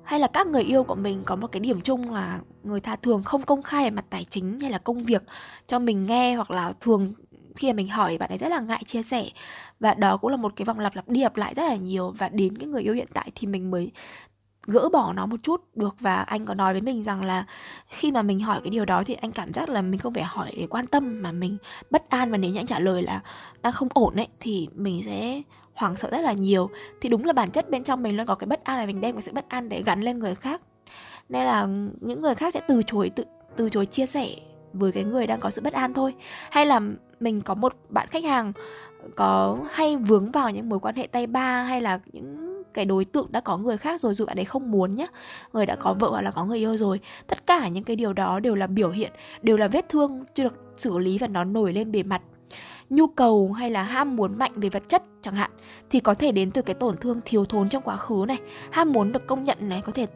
Hay 0.05 0.21
là 0.21 0.27
các 0.27 0.47
người 0.47 0.63
yêu 0.63 0.85
của 0.85 0.95
mình 0.95 1.23
có 1.25 1.37
một 1.37 1.47
cái 1.47 1.61
điểm 1.61 1.81
chung 1.81 2.15
là 2.15 2.41
người 2.63 2.81
ta 2.81 2.97
thường 2.97 3.23
không 3.23 3.43
công 3.43 3.63
khai 3.63 3.85
về 3.85 3.91
mặt 3.91 4.05
tài 4.11 4.25
chính 4.25 4.59
hay 4.61 4.71
là 4.71 4.79
công 4.79 5.05
việc 5.05 5.23
cho 5.67 5.79
mình 5.79 6.07
nghe 6.07 6.35
hoặc 6.35 6.51
là 6.51 6.73
thường 6.81 7.13
khi 7.57 7.69
mà 7.69 7.73
mình 7.73 7.89
hỏi 7.89 8.19
bạn 8.19 8.31
ấy 8.31 8.39
rất 8.39 8.49
là 8.49 8.61
ngại 8.61 8.83
chia 8.87 9.03
sẻ. 9.03 9.27
Và 9.81 9.95
đó 9.95 10.17
cũng 10.17 10.31
là 10.31 10.37
một 10.37 10.53
cái 10.57 10.65
vòng 10.65 10.79
lặp 10.79 10.97
lặp 10.97 11.09
đi 11.09 11.23
lặp 11.23 11.37
lại 11.37 11.55
rất 11.55 11.63
là 11.63 11.77
nhiều. 11.77 12.11
Và 12.19 12.29
đến 12.29 12.57
cái 12.59 12.69
người 12.69 12.83
yêu 12.83 12.95
hiện 12.95 13.09
tại 13.15 13.31
thì 13.35 13.47
mình 13.47 13.71
mới 13.71 13.91
gỡ 14.67 14.89
bỏ 14.93 15.13
nó 15.13 15.27
một 15.27 15.37
chút 15.43 15.61
được 15.75 15.97
và 16.01 16.15
anh 16.15 16.47
có 16.47 16.55
nói 16.55 16.73
với 16.75 16.83
mình 16.83 17.03
rằng 17.03 17.25
là 17.25 17.45
khi 17.89 18.11
mà 18.11 18.23
mình 18.23 18.41
hỏi 18.41 18.61
cái 18.65 18.71
điều 18.71 18.85
đó 18.85 19.03
thì 19.07 19.15
anh 19.15 19.33
cảm 19.33 19.53
giác 19.53 19.69
là 19.69 19.83
mình 19.83 20.01
không 20.01 20.15
phải 20.15 20.23
hỏi 20.23 20.53
để 20.57 20.67
quan 20.71 20.87
tâm 20.87 21.23
mà 21.23 21.33
mình 21.33 21.57
bất 21.91 22.11
an 22.11 22.31
và 22.31 22.37
nếu 22.37 22.51
như 22.51 22.61
anh 22.61 22.67
trả 22.67 22.79
lời 22.79 23.03
là 23.03 23.21
đang 23.63 23.73
không 23.73 23.89
ổn 23.95 24.17
ấy, 24.17 24.29
thì 24.41 24.69
mình 24.75 25.03
sẽ 25.05 25.43
hoảng 25.75 25.97
sợ 25.97 26.09
rất 26.11 26.21
là 26.21 26.33
nhiều. 26.33 26.71
Thì 27.01 27.09
đúng 27.09 27.25
là 27.25 27.33
bản 27.33 27.51
chất 27.51 27.71
bên 27.71 27.85
trong 27.85 28.03
mình 28.03 28.17
luôn 28.17 28.27
có 28.27 28.35
cái 28.35 28.47
bất 28.47 28.65
an 28.65 28.79
là 28.79 28.87
mình 28.87 29.01
đem 29.01 29.13
cái 29.15 29.23
sự 29.23 29.33
bất 29.33 29.49
an 29.49 29.69
để 29.69 29.83
gắn 29.83 30.01
lên 30.01 30.19
người 30.19 30.35
khác. 30.35 30.61
Nên 31.29 31.47
là 31.47 31.67
những 32.01 32.23
người 32.23 32.35
khác 32.35 32.55
sẽ 32.55 32.61
từ 32.69 32.83
chối, 32.83 33.11
tự, 33.11 33.25
từ 33.57 33.69
chối 33.69 33.87
chia 33.87 34.07
sẻ 34.07 34.29
với 34.73 34.93
cái 34.93 35.05
người 35.05 35.27
đang 35.27 35.41
có 35.41 35.51
sự 35.51 35.63
bất 35.63 35.73
an 35.73 35.95
thôi. 35.95 36.15
Hay 36.51 36.67
là 36.67 36.81
mình 37.21 37.41
có 37.41 37.55
một 37.55 37.77
bạn 37.89 38.07
khách 38.11 38.25
hàng 38.25 38.53
có 39.17 39.59
hay 39.71 39.97
vướng 39.97 40.31
vào 40.31 40.51
những 40.51 40.69
mối 40.69 40.81
quan 40.81 40.95
hệ 40.95 41.07
tay 41.07 41.27
ba 41.27 41.63
hay 41.63 41.81
là 41.81 42.01
những 42.13 42.52
cái 42.75 42.85
đối 42.85 43.05
tượng 43.05 43.27
đã 43.31 43.41
có 43.41 43.59
người 43.59 43.77
khác 43.77 44.01
rồi 44.01 44.15
dù 44.15 44.27
bạn 44.27 44.39
ấy 44.39 44.45
không 44.45 44.71
muốn 44.71 44.97
nhé 44.97 45.07
người 45.53 45.67
đã 45.67 45.77
có 45.77 45.95
vợ 45.95 46.11
hoặc 46.11 46.23
là 46.23 46.31
có 46.31 46.45
người 46.45 46.59
yêu 46.59 46.77
rồi. 46.77 47.01
Tất 47.27 47.47
cả 47.47 47.69
những 47.69 47.85
cái 47.85 47.97
điều 47.97 48.13
đó 48.13 48.41
đều 48.41 48.55
là 48.55 48.67
biểu 48.67 48.91
hiện, 48.91 49.13
đều 49.43 49.57
là 49.57 49.69
vết 49.69 49.89
thương 49.89 50.25
chưa 50.35 50.43
được 50.43 50.75
xử 50.77 50.99
lý 50.99 51.19
và 51.19 51.27
nó 51.27 51.45
nổi 51.45 51.73
lên 51.73 51.93
bề 51.93 52.03
mặt. 52.03 52.23
Nhu 52.91 53.07
cầu 53.07 53.53
hay 53.53 53.71
là 53.71 53.83
ham 53.83 54.17
muốn 54.17 54.39
mạnh 54.39 54.53
về 54.57 54.69
vật 54.69 54.83
chất 54.89 55.03
chẳng 55.23 55.35
hạn 55.35 55.51
thì 55.91 56.01
có 56.01 56.15
thể 56.15 56.33
đến 56.33 56.51
từ 56.51 56.63
cái 56.63 56.75
tổn 56.75 56.97
thương 56.97 57.21
thiếu 57.25 57.45
thốn 57.45 57.69
trong 57.69 57.83
quá 57.83 57.97
khứ 57.97 58.25
này. 58.29 58.39
Ham 58.71 58.93
muốn 58.93 59.13
được 59.13 59.27
công 59.27 59.45
nhận 59.45 59.59
này 59.61 59.83
có 59.85 59.93
thể 59.93 60.07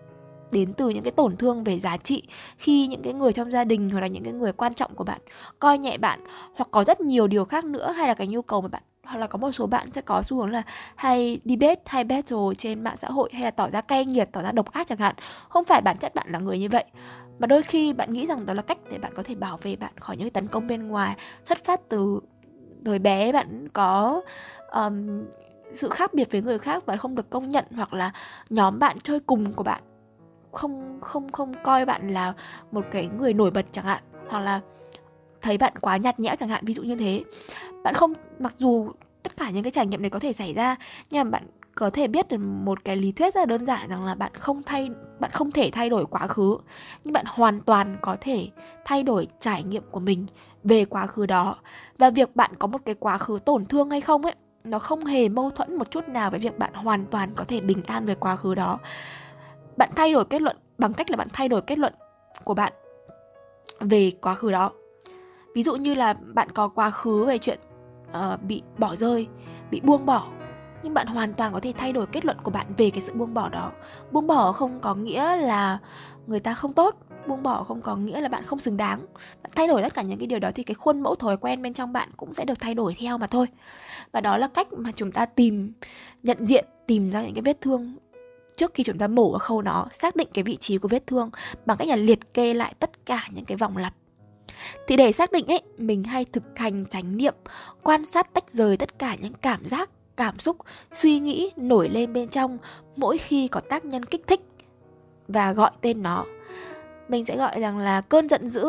đến 0.53 0.73
từ 0.73 0.89
những 0.89 1.03
cái 1.03 1.11
tổn 1.11 1.37
thương 1.37 1.65
về 1.65 1.79
giá 1.79 1.97
trị 1.97 2.23
khi 2.59 2.87
những 2.87 3.03
cái 3.03 3.13
người 3.13 3.33
trong 3.33 3.51
gia 3.51 3.65
đình 3.65 3.91
hoặc 3.91 4.01
là 4.01 4.07
những 4.07 4.25
cái 4.25 4.33
người 4.33 4.53
quan 4.53 4.75
trọng 4.75 4.95
của 4.95 5.05
bạn 5.05 5.21
coi 5.59 5.79
nhẹ 5.79 5.99
bạn 5.99 6.21
hoặc 6.55 6.69
có 6.71 6.85
rất 6.85 7.01
nhiều 7.01 7.27
điều 7.27 7.45
khác 7.45 7.65
nữa 7.65 7.93
hay 7.93 8.09
là 8.09 8.15
cái 8.15 8.27
nhu 8.27 8.43
cầu 8.43 8.61
mà 8.61 8.69
bạn 8.69 8.83
hoặc 9.07 9.19
là 9.19 9.27
có 9.27 9.39
một 9.39 9.51
số 9.51 9.67
bạn 9.67 9.93
sẽ 9.93 10.01
có 10.01 10.23
xu 10.23 10.37
hướng 10.37 10.51
là 10.51 10.63
hay 10.97 11.41
debate 11.45 11.83
hay 11.87 12.05
battle 12.05 12.55
trên 12.59 12.85
mạng 12.85 12.97
xã 12.97 13.09
hội 13.09 13.31
hay 13.33 13.43
là 13.43 13.51
tỏ 13.51 13.69
ra 13.71 13.81
cay 13.81 14.05
nghiệt 14.05 14.29
tỏ 14.33 14.43
ra 14.43 14.53
độc 14.53 14.73
ác 14.73 14.87
chẳng 14.87 14.99
hạn. 14.99 15.15
Không 15.49 15.65
phải 15.65 15.81
bản 15.81 15.99
chất 15.99 16.15
bạn 16.15 16.27
là 16.31 16.39
người 16.39 16.59
như 16.59 16.69
vậy. 16.69 16.85
Mà 17.39 17.47
đôi 17.47 17.63
khi 17.63 17.93
bạn 17.93 18.13
nghĩ 18.13 18.27
rằng 18.27 18.47
đó 18.47 18.55
là 18.55 18.63
cách 18.63 18.79
để 18.91 18.99
bạn 18.99 19.13
có 19.17 19.23
thể 19.23 19.35
bảo 19.35 19.57
vệ 19.63 19.77
bạn 19.77 19.93
khỏi 20.01 20.17
những 20.17 20.31
tấn 20.31 20.47
công 20.47 20.67
bên 20.67 20.89
ngoài 20.89 21.17
xuất 21.45 21.65
phát 21.65 21.81
từ 21.89 22.21
thời 22.85 22.99
bé 22.99 23.33
bạn 23.33 23.69
có 23.73 24.23
um, 24.73 25.25
sự 25.73 25.89
khác 25.89 26.15
biệt 26.15 26.33
với 26.33 26.43
người 26.43 26.59
khác 26.59 26.87
và 26.87 26.97
không 26.97 27.15
được 27.15 27.31
công 27.31 27.51
nhận 27.51 27.65
hoặc 27.77 27.95
là 27.95 28.13
nhóm 28.51 28.79
bạn 28.79 28.99
chơi 29.01 29.21
cùng 29.21 29.53
của 29.53 29.63
bạn 29.63 29.83
không 30.53 30.99
không 31.01 31.33
không 31.33 31.53
coi 31.63 31.85
bạn 31.85 32.09
là 32.09 32.33
một 32.73 32.85
cái 32.91 33.09
người 33.19 33.35
nổi 33.35 33.51
bật 33.51 33.67
chẳng 33.73 33.85
hạn 33.85 34.03
hoặc 34.29 34.41
là 34.41 34.61
thấy 35.43 35.59
bạn 35.59 35.73
quá 35.81 35.97
nhạt 35.97 36.21
nhẽo 36.21 36.37
chẳng 36.37 36.49
hạn 36.49 36.65
ví 36.65 36.75
dụ 36.75 36.83
như 36.83 36.97
thế 36.97 37.25
bạn 37.87 37.95
không, 37.95 38.13
mặc 38.39 38.55
dù 38.57 38.91
tất 39.23 39.37
cả 39.37 39.51
những 39.51 39.63
cái 39.63 39.71
trải 39.71 39.87
nghiệm 39.87 40.03
này 40.03 40.11
có 40.11 40.19
thể 40.19 40.33
xảy 40.33 40.55
ra, 40.55 40.77
nhưng 41.11 41.25
mà 41.25 41.31
bạn 41.31 41.43
có 41.75 41.91
thể 41.91 42.07
biết 42.07 42.29
được 42.29 42.37
một 42.39 42.85
cái 42.85 42.97
lý 42.97 43.13
thuyết 43.13 43.35
rất 43.35 43.41
là 43.41 43.47
đơn 43.47 43.67
giản 43.67 43.89
rằng 43.89 44.05
là 44.05 44.15
bạn 44.15 44.33
không 44.35 44.63
thay, 44.63 44.91
bạn 45.21 45.31
không 45.31 45.51
thể 45.51 45.71
thay 45.73 45.89
đổi 45.91 46.07
quá 46.07 46.27
khứ, 46.27 46.59
nhưng 47.05 47.13
bạn 47.13 47.25
hoàn 47.29 47.61
toàn 47.61 47.97
có 48.03 48.17
thể 48.21 48.49
thay 48.85 49.03
đổi 49.03 49.29
trải 49.41 49.63
nghiệm 49.63 49.83
của 49.91 50.01
mình 50.01 50.27
về 50.65 50.85
quá 50.85 51.07
khứ 51.07 51.27
đó. 51.27 51.57
Và 51.99 52.11
việc 52.11 52.37
bạn 52.37 52.51
có 52.59 52.67
một 52.67 52.81
cái 52.85 52.95
quá 52.95 53.19
khứ 53.19 53.39
tổn 53.45 53.65
thương 53.65 53.91
hay 53.91 54.01
không 54.01 54.23
ấy, 54.23 54.35
nó 54.65 54.79
không 54.79 55.05
hề 55.05 55.29
mâu 55.29 55.51
thuẫn 55.51 55.77
một 55.77 55.91
chút 55.91 56.09
nào 56.09 56.31
với 56.31 56.41
việc 56.41 56.59
bạn 56.59 56.75
hoàn 56.75 57.07
toàn 57.07 57.31
có 57.37 57.45
thể 57.49 57.61
bình 57.61 57.83
an 57.87 58.05
về 58.05 58.15
quá 58.15 58.37
khứ 58.37 58.55
đó. 58.55 58.79
Bạn 59.77 59.91
thay 59.97 60.13
đổi 60.13 60.25
kết 60.25 60.43
luận, 60.43 60.57
bằng 60.79 60.93
cách 60.93 61.11
là 61.11 61.17
bạn 61.17 61.29
thay 61.33 61.49
đổi 61.49 61.63
kết 61.63 61.79
luận 61.79 61.93
của 62.45 62.55
bạn 62.55 62.73
về 63.81 64.13
quá 64.21 64.35
khứ 64.35 64.53
đó. 64.53 64.73
Ví 65.55 65.63
dụ 65.63 65.77
như 65.77 65.95
là 65.95 66.15
bạn 66.35 66.49
có 66.51 66.69
quá 66.69 66.91
khứ 66.91 67.25
về 67.25 67.39
chuyện 67.39 67.59
uh, 68.35 68.43
bị 68.43 68.63
bỏ 68.79 68.97
rơi 68.97 69.29
bị 69.71 69.81
buông 69.81 70.07
bỏ. 70.07 70.29
Nhưng 70.83 70.95
bạn 70.95 71.07
hoàn 71.07 71.35
toàn 71.35 71.53
có 71.53 71.61
thể 71.61 71.73
thay 71.79 71.93
đổi 71.93 72.07
kết 72.07 72.25
luận 72.25 72.37
của 72.43 72.51
bạn 72.51 72.67
về 72.77 72.91
cái 72.91 73.01
sự 73.01 73.13
buông 73.15 73.35
bỏ 73.35 73.49
đó. 73.49 73.73
Buông 74.13 74.27
bỏ 74.27 74.53
không 74.53 74.81
có 74.81 74.95
nghĩa 74.95 75.37
là 75.37 75.79
người 76.27 76.41
ta 76.41 76.55
không 76.55 76.73
tốt 76.73 76.97
buông 77.27 77.43
bỏ 77.43 77.65
không 77.65 77.81
có 77.81 77.97
nghĩa 77.97 78.21
là 78.21 78.29
bạn 78.29 78.45
không 78.45 78.59
xứng 78.59 78.77
đáng. 78.77 79.07
Bạn 79.43 79.53
thay 79.55 79.69
đổi 79.69 79.83
tất 79.83 79.95
cả 79.95 80.03
những 80.03 80.19
cái 80.19 80.27
điều 80.27 80.39
đó 80.39 80.51
thì 80.55 80.63
cái 80.63 80.75
khuôn 80.75 81.01
mẫu 81.01 81.15
thói 81.15 81.37
quen 81.37 81.63
bên 81.63 81.75
trong 81.75 81.93
bạn 81.93 82.09
cũng 82.17 82.35
sẽ 82.35 82.45
được 82.45 82.61
thay 82.61 82.75
đổi 82.75 82.97
theo 82.99 83.19
mà 83.19 83.27
thôi. 83.27 83.47
Và 84.13 84.21
đó 84.21 84.37
là 84.37 84.49
cách 84.49 84.73
mà 84.73 84.91
chúng 84.95 85.13
ta 85.13 85.27
tìm 85.27 85.73
nhận 86.23 86.45
diện 86.45 86.65
tìm 86.87 87.11
ra 87.11 87.23
những 87.23 87.35
cái 87.35 87.43
vết 87.43 87.61
thương 87.61 87.97
trước 88.57 88.75
khi 88.75 88.85
chúng 88.85 88.99
ta 88.99 89.09
mổ 89.09 89.33
ở 89.33 89.39
khâu 89.39 89.63
nó 89.63 89.87
xác 89.91 90.17
định 90.17 90.29
cái 90.35 90.45
vị 90.45 90.57
trí 90.57 90.79
của 90.79 90.89
vết 90.89 91.07
thương 91.07 91.31
bằng 91.67 91.77
cách 91.77 91.89
là 91.89 91.97
liệt 91.97 92.35
kê 92.35 92.55
lại 92.55 92.75
tất 92.79 93.07
cả 93.07 93.29
những 93.31 93.45
cái 93.45 93.57
vòng 93.57 93.77
lặp 93.77 93.95
thì 94.87 94.97
để 94.97 95.13
xác 95.13 95.33
định 95.33 95.47
ấy, 95.47 95.63
mình 95.79 96.05
hay 96.05 96.25
thực 96.25 96.43
hành 96.57 96.87
chánh 96.87 97.17
niệm, 97.17 97.35
quan 97.83 98.07
sát 98.07 98.35
tách 98.35 98.51
rời 98.51 98.77
tất 98.77 98.99
cả 98.99 99.17
những 99.21 99.33
cảm 99.33 99.65
giác, 99.65 99.91
cảm 100.17 100.39
xúc, 100.39 100.57
suy 100.93 101.21
nghĩ 101.21 101.51
nổi 101.57 101.89
lên 101.89 102.13
bên 102.13 102.29
trong 102.29 102.59
mỗi 102.97 103.19
khi 103.19 103.49
có 103.49 103.61
tác 103.61 103.85
nhân 103.85 104.05
kích 104.05 104.27
thích 104.27 104.41
và 105.29 105.53
gọi 105.53 105.71
tên 105.81 106.03
nó. 106.03 106.25
Mình 107.09 107.25
sẽ 107.25 107.37
gọi 107.37 107.61
rằng 107.61 107.79
là 107.79 108.01
cơn 108.01 108.29
giận 108.29 108.49
dữ 108.49 108.69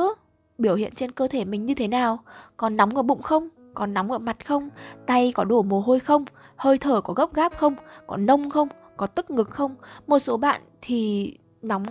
biểu 0.58 0.76
hiện 0.76 0.96
trên 0.96 1.12
cơ 1.12 1.28
thể 1.28 1.46
mình 1.46 1.66
như 1.66 1.74
thế 1.74 1.88
nào 1.88 2.20
còn 2.58 2.78
nóng 2.78 2.96
ở 2.96 3.02
bụng 3.02 3.22
không 3.22 3.50
còn 3.78 3.94
nóng 3.94 4.12
ở 4.12 4.18
mặt 4.18 4.46
không, 4.46 4.70
tay 5.06 5.32
có 5.36 5.44
đổ 5.44 5.62
mồ 5.62 5.80
hôi 5.80 6.00
không, 6.00 6.26
hơi 6.56 6.78
thở 6.78 7.02
có 7.02 7.14
gấp 7.14 7.34
gáp 7.34 7.58
không, 7.58 7.76
có 8.08 8.18
nông 8.18 8.50
không, 8.50 8.68
có 8.98 9.08
tức 9.08 9.32
ngực 9.32 9.50
không. 9.50 9.76
Một 10.08 10.20
số 10.20 10.38
bạn 10.38 10.62
thì 10.82 11.34
nóng 11.62 11.86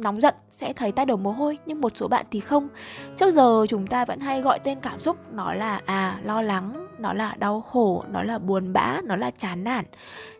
nóng 0.00 0.20
giận, 0.20 0.34
sẽ 0.50 0.72
thấy 0.72 0.92
tay 0.92 1.06
đổ 1.06 1.16
mồ 1.16 1.32
hôi, 1.32 1.58
nhưng 1.66 1.80
một 1.80 1.92
số 1.96 2.08
bạn 2.08 2.26
thì 2.30 2.40
không. 2.40 2.68
Trước 3.16 3.30
giờ 3.30 3.66
chúng 3.68 3.86
ta 3.86 4.04
vẫn 4.04 4.20
hay 4.20 4.40
gọi 4.40 4.58
tên 4.58 4.80
cảm 4.80 5.00
xúc, 5.00 5.16
nó 5.32 5.52
là 5.52 5.80
à 5.84 6.20
lo 6.24 6.42
lắng, 6.42 6.86
nó 6.98 7.12
là 7.12 7.34
đau 7.38 7.60
khổ, 7.60 8.04
nó 8.10 8.22
là 8.22 8.38
buồn 8.38 8.72
bã, 8.72 9.00
nó 9.04 9.16
là 9.16 9.30
chán 9.30 9.64
nản. 9.64 9.84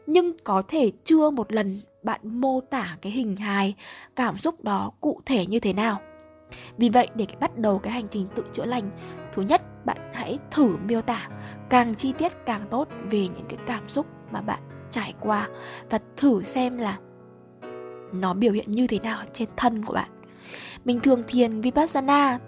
Nhưng 0.07 0.33
có 0.45 0.63
thể 0.69 0.93
chưa 1.05 1.31
một 1.31 1.53
lần 1.53 1.81
bạn 2.03 2.21
mô 2.23 2.61
tả 2.61 2.97
cái 3.03 3.13
hình 3.13 3.37
hài, 3.37 3.75
cảm 4.17 4.39
xúc 4.39 4.65
đó 4.65 4.91
cụ 5.01 5.21
thể 5.27 5.47
như 5.47 5.61
thế 5.61 5.73
nào. 5.73 6.01
Vì 6.79 6.89
vậy, 6.89 7.09
để 7.15 7.27
bắt 7.41 7.59
đầu 7.59 7.79
cái 7.79 7.93
hành 7.93 8.09
trình 8.09 8.27
tự 8.35 8.45
chữa 8.53 8.65
lành, 8.65 8.91
thứ 9.33 9.43
nhất, 9.43 9.63
bạn 9.87 9.99
hãy 10.13 10.39
thử 10.51 10.77
miêu 10.77 11.03
tả 11.03 11.29
càng 11.71 11.95
chi 11.95 12.13
tiết 12.13 12.33
càng 12.47 12.63
tốt 12.71 12.89
về 13.11 13.29
những 13.29 13.47
cái 13.49 13.59
cảm 13.67 13.89
xúc 13.89 14.07
mà 14.31 14.41
bạn 14.41 14.61
trải 14.91 15.15
qua 15.21 15.49
và 15.91 15.99
thử 16.17 16.43
xem 16.43 16.79
là 16.79 16.99
nó 18.13 18.35
biểu 18.35 18.53
hiện 18.53 18.73
như 18.73 18.87
thế 18.87 18.99
nào 18.99 19.25
trên 19.33 19.49
thân 19.57 19.85
của 19.85 19.95
bạn. 19.95 20.11
Mình 20.85 21.01
thường 21.01 21.23
thiền 21.27 21.61
vipassana 21.61 22.39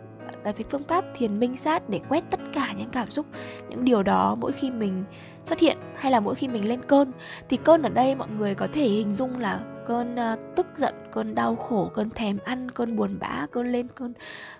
là 0.45 0.53
cái 0.53 0.65
phương 0.71 0.83
pháp 0.83 1.05
thiền 1.15 1.41
minh 1.41 1.57
sát 1.57 1.89
để 1.89 2.01
quét 2.09 2.25
tất 2.31 2.41
cả 2.53 2.75
những 2.79 2.91
cảm 2.91 3.11
xúc 3.11 3.27
những 3.69 3.85
điều 3.85 4.03
đó 4.03 4.35
mỗi 4.41 4.53
khi 4.53 4.71
mình 4.71 5.05
xuất 5.45 5.59
hiện 5.59 5.79
hay 5.95 6.13
là 6.13 6.21
mỗi 6.21 6.35
khi 6.35 6.49
mình 6.49 6.69
lên 6.69 6.83
cơn. 6.83 7.13
Thì 7.49 7.57
cơn 7.57 7.83
ở 7.83 7.89
đây 7.89 8.15
mọi 8.15 8.29
người 8.39 8.55
có 8.55 8.69
thể 8.73 8.89
hình 8.89 9.13
dung 9.13 9.39
là 9.39 9.61
cơn 9.87 10.15
uh, 10.15 10.39
tức 10.57 10.67
giận 10.77 10.95
cơn 11.13 11.35
đau 11.35 11.57
khổ 11.57 11.91
cơn 11.95 12.11
thèm 12.11 12.39
ăn 12.45 12.71
cơn 12.71 12.97
buồn 12.97 13.17
bã 13.21 13.47
cơn 13.53 13.73
lên 13.73 13.89
cơn 13.89 14.13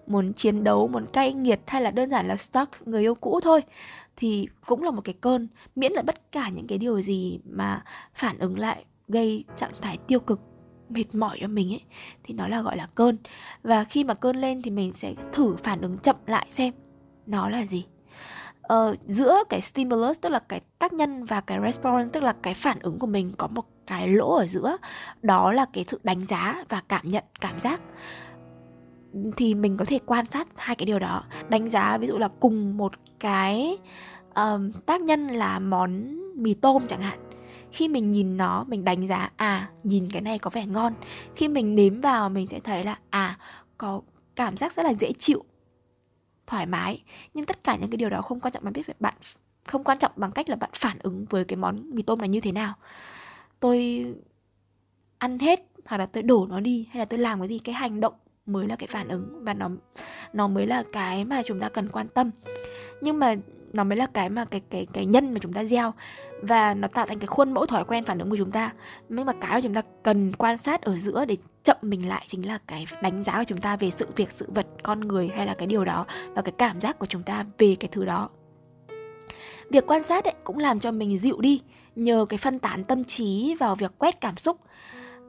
muốn 0.07 0.33
chiến 0.33 0.65
đấu 0.65 0.89
muốn 0.89 1.07
cay 1.07 1.35
nghiệt 1.35 1.61
hay 1.67 1.83
là 1.83 1.91
đơn 1.91 2.11
giản 2.11 2.29
là 2.29 2.37
stuck 2.37 2.89
người 2.89 3.01
yêu 3.01 3.15
cũ 3.15 3.41
thôi. 3.43 3.61
Thì 4.17 4.49
cũng 4.67 4.83
là 4.83 4.91
một 4.91 5.01
cái 5.05 5.15
cơn 5.21 5.49
miễn 5.77 5.93
là 5.93 6.03
tất 6.03 6.33
cả 6.33 6.49
những 6.49 6.67
cái 6.67 6.79
điều 6.79 7.01
gì 7.01 7.41
mà 7.45 7.83
phản 8.15 8.39
ứng 8.39 8.59
lại 8.59 8.85
gây 9.09 9.45
trạng 9.57 9.73
thái 9.81 9.99
tiêu 10.07 10.21
cực 10.21 10.41
mệt 10.93 11.15
mỏi 11.15 11.39
cho 11.41 11.49
mình 11.49 11.73
ấy 11.73 11.83
thì 12.23 12.35
nó 12.35 12.49
là 12.49 12.63
gọi 12.63 12.77
là 12.77 12.87
cơn. 12.95 13.17
Và 13.63 13.85
khi 13.85 14.05
mà 14.05 14.15
cơn 14.15 14.37
lên 14.37 14.63
thì 14.63 14.71
mình 14.71 14.93
sẽ 14.93 15.15
thử 15.33 15.57
phản 15.63 15.81
ứng 15.81 15.99
chậm 15.99 16.17
lại 16.27 16.47
xem 16.51 16.75
nó 17.27 17.49
là 17.49 17.67
gì. 17.67 17.85
Ờ, 18.63 18.97
giữa 19.07 19.43
cái 19.49 19.61
stimulus 19.61 20.21
tức 20.21 20.29
là 20.29 20.39
cái 20.39 20.61
tác 20.79 20.93
nhân 20.93 21.25
và 21.25 21.41
cái 21.41 21.59
response 21.63 22.09
tức 22.13 22.23
là 22.23 22.35
cái 22.43 22.55
phản 22.55 22.79
ứng 22.79 22.99
của 22.99 23.07
mình 23.07 23.33
có 23.39 23.47
một 23.47 23.65
cái 23.87 24.09
lỗ 24.09 24.35
ở 24.37 24.47
giữa 24.47 24.77
đó 25.23 25.53
là 25.53 25.67
cái 25.73 25.85
sự 25.89 26.01
đánh 26.03 26.27
giá 26.27 26.65
và 26.69 26.83
cảm 26.89 27.03
nhận 27.05 27.25
cảm 27.41 27.59
giác. 27.59 27.81
Thì 29.37 29.55
mình 29.55 29.77
có 29.77 29.85
thể 29.85 29.99
quan 30.07 30.27
sát 30.27 30.49
hai 30.57 30.77
cái 30.77 30.87
điều 30.87 30.99
đó. 30.99 31.25
Đánh 31.49 31.69
giá 31.69 31.99
ví 31.99 32.07
dụ 32.07 32.19
là 32.19 32.29
cùng 32.41 32.77
một 32.77 32.93
cái 33.21 33.79
um, 34.35 34.73
tác 34.87 35.01
nhân 35.01 35.27
là 35.27 35.59
món 35.59 36.19
mì 36.43 36.55
tôm 36.55 36.87
chẳng 36.87 37.01
hạn 37.01 37.19
khi 37.73 37.89
mình 37.89 38.11
nhìn 38.11 38.37
nó, 38.37 38.65
mình 38.65 38.85
đánh 38.85 39.09
giá 39.09 39.31
à 39.37 39.71
nhìn 39.83 40.09
cái 40.13 40.23
này 40.23 40.39
có 40.39 40.51
vẻ 40.51 40.67
ngon. 40.67 40.95
Khi 41.37 41.49
mình 41.49 41.75
nếm 41.75 42.01
vào, 42.01 42.31
mình 42.31 42.47
sẽ 42.47 42.61
thấy 42.61 42.85
là 42.85 42.99
à 43.11 43.39
có 43.79 44.01
cảm 44.37 44.57
giác 44.57 44.73
rất 44.73 44.83
là 44.83 44.95
dễ 44.95 45.13
chịu, 45.19 45.45
thoải 46.47 46.67
mái. 46.67 47.03
Nhưng 47.35 47.45
tất 47.45 47.65
cả 47.65 47.77
những 47.77 47.91
cái 47.91 47.97
điều 47.97 48.11
đó 48.11 48.23
không 48.23 48.41
quan 48.41 48.53
trọng 48.53 48.65
bạn 48.65 48.73
biết 48.73 49.01
bạn, 49.01 49.15
không 49.65 49.85
quan 49.85 49.99
trọng 49.99 50.13
bằng 50.17 50.33
cách 50.33 50.49
là 50.49 50.57
bạn 50.57 50.71
phản 50.75 50.99
ứng 50.99 51.25
với 51.31 51.45
cái 51.45 51.57
món 51.57 51.91
mì 51.91 52.03
tôm 52.03 52.19
này 52.19 52.29
như 52.29 52.41
thế 52.41 52.53
nào. 52.53 52.75
Tôi 53.61 54.07
ăn 55.19 55.39
hết, 55.39 55.61
hoặc 55.87 55.97
là 55.97 56.07
tôi 56.07 56.23
đổ 56.23 56.47
nó 56.51 56.61
đi, 56.61 56.89
hay 56.91 56.99
là 56.99 57.05
tôi 57.05 57.19
làm 57.19 57.41
cái 57.41 57.49
gì, 57.49 57.59
cái 57.59 57.75
hành 57.75 58.01
động 58.01 58.15
mới 58.47 58.69
là 58.69 58.77
cái 58.77 58.87
phản 58.87 59.09
ứng 59.09 59.45
và 59.45 59.55
nó 59.55 59.71
nó 60.33 60.49
mới 60.49 60.67
là 60.67 60.85
cái 60.93 61.25
mà 61.25 61.43
chúng 61.43 61.61
ta 61.61 61.69
cần 61.69 61.89
quan 61.89 62.09
tâm. 62.09 62.31
Nhưng 63.01 63.19
mà 63.19 63.35
nó 63.73 63.85
mới 63.85 63.97
là 63.97 64.07
cái 64.07 64.29
mà 64.29 64.45
cái 64.45 64.61
cái 64.71 64.87
cái 64.93 65.07
nhân 65.07 65.33
mà 65.33 65.39
chúng 65.41 65.53
ta 65.53 65.65
gieo. 65.65 65.93
Và 66.43 66.75
nó 66.75 66.89
tạo 66.89 67.07
thành 67.07 67.19
cái 67.19 67.27
khuôn 67.27 67.53
mẫu 67.53 67.67
thói 67.67 67.85
quen 67.85 68.05
phản 68.05 68.19
ứng 68.19 68.31
của 68.31 68.37
chúng 68.37 68.51
ta. 68.51 68.73
Nhưng 69.09 69.27
mà 69.27 69.33
cái 69.41 69.51
mà 69.51 69.61
chúng 69.61 69.75
ta 69.75 69.83
cần 70.03 70.33
quan 70.33 70.59
sát 70.59 70.83
ở 70.83 70.97
giữa 70.97 71.25
để 71.25 71.37
chậm 71.63 71.77
mình 71.83 72.09
lại 72.09 72.25
chính 72.29 72.47
là 72.47 72.59
cái 72.67 72.85
đánh 73.03 73.23
giá 73.23 73.39
của 73.39 73.45
chúng 73.47 73.61
ta 73.61 73.77
về 73.77 73.91
sự 73.91 74.07
việc 74.17 74.33
sự 74.33 74.47
vật 74.49 74.67
con 74.83 75.01
người 75.01 75.29
hay 75.37 75.47
là 75.47 75.55
cái 75.55 75.67
điều 75.67 75.85
đó 75.85 76.07
và 76.35 76.43
cái 76.43 76.53
cảm 76.59 76.81
giác 76.81 76.99
của 76.99 77.07
chúng 77.07 77.23
ta 77.23 77.45
về 77.59 77.77
cái 77.81 77.89
thứ 77.93 78.05
đó. 78.05 78.29
Việc 79.71 79.87
quan 79.87 80.03
sát 80.03 80.25
ấy 80.25 80.35
cũng 80.45 80.59
làm 80.59 80.79
cho 80.79 80.91
mình 80.91 81.19
dịu 81.19 81.41
đi 81.41 81.61
nhờ 81.97 82.27
cái 82.29 82.39
phân 82.39 82.59
tán 82.59 82.85
tâm 82.85 83.05
trí 83.05 83.55
vào 83.61 83.75
việc 83.75 83.93
quét 83.99 84.21
cảm 84.21 84.37
xúc. 84.37 84.57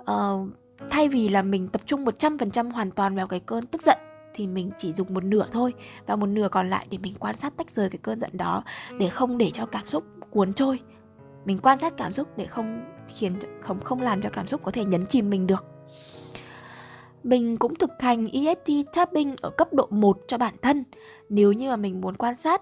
Uh, 0.01 0.49
thay 0.89 1.09
vì 1.09 1.29
là 1.29 1.41
mình 1.41 1.67
tập 1.67 1.81
trung 1.85 2.05
100% 2.05 2.71
hoàn 2.71 2.91
toàn 2.91 3.15
vào 3.15 3.27
cái 3.27 3.39
cơn 3.39 3.65
tức 3.65 3.81
giận 3.81 3.97
thì 4.33 4.47
mình 4.47 4.71
chỉ 4.77 4.93
dùng 4.93 5.13
một 5.13 5.23
nửa 5.23 5.45
thôi 5.51 5.73
và 6.07 6.15
một 6.15 6.25
nửa 6.25 6.47
còn 6.49 6.69
lại 6.69 6.87
để 6.89 6.97
mình 6.97 7.13
quan 7.19 7.37
sát 7.37 7.57
tách 7.57 7.71
rời 7.71 7.89
cái 7.89 7.99
cơn 8.01 8.19
giận 8.19 8.37
đó 8.37 8.63
để 8.99 9.09
không 9.09 9.37
để 9.37 9.51
cho 9.53 9.65
cảm 9.65 9.87
xúc 9.87 10.03
cuốn 10.29 10.53
trôi. 10.53 10.79
Mình 11.45 11.59
quan 11.63 11.79
sát 11.79 11.93
cảm 11.97 12.13
xúc 12.13 12.27
để 12.37 12.45
không 12.45 12.81
khiến 13.07 13.39
không 13.61 13.79
không 13.79 14.01
làm 14.01 14.21
cho 14.21 14.29
cảm 14.29 14.47
xúc 14.47 14.61
có 14.63 14.71
thể 14.71 14.85
nhấn 14.85 15.05
chìm 15.05 15.29
mình 15.29 15.47
được. 15.47 15.65
Mình 17.23 17.57
cũng 17.57 17.75
thực 17.75 17.91
hành 17.99 18.25
EFT 18.25 18.83
tapping 18.93 19.35
ở 19.41 19.49
cấp 19.49 19.73
độ 19.73 19.87
1 19.91 20.19
cho 20.27 20.37
bản 20.37 20.53
thân. 20.61 20.83
Nếu 21.29 21.51
như 21.51 21.69
mà 21.69 21.75
mình 21.75 22.01
muốn 22.01 22.15
quan 22.15 22.37
sát 22.37 22.61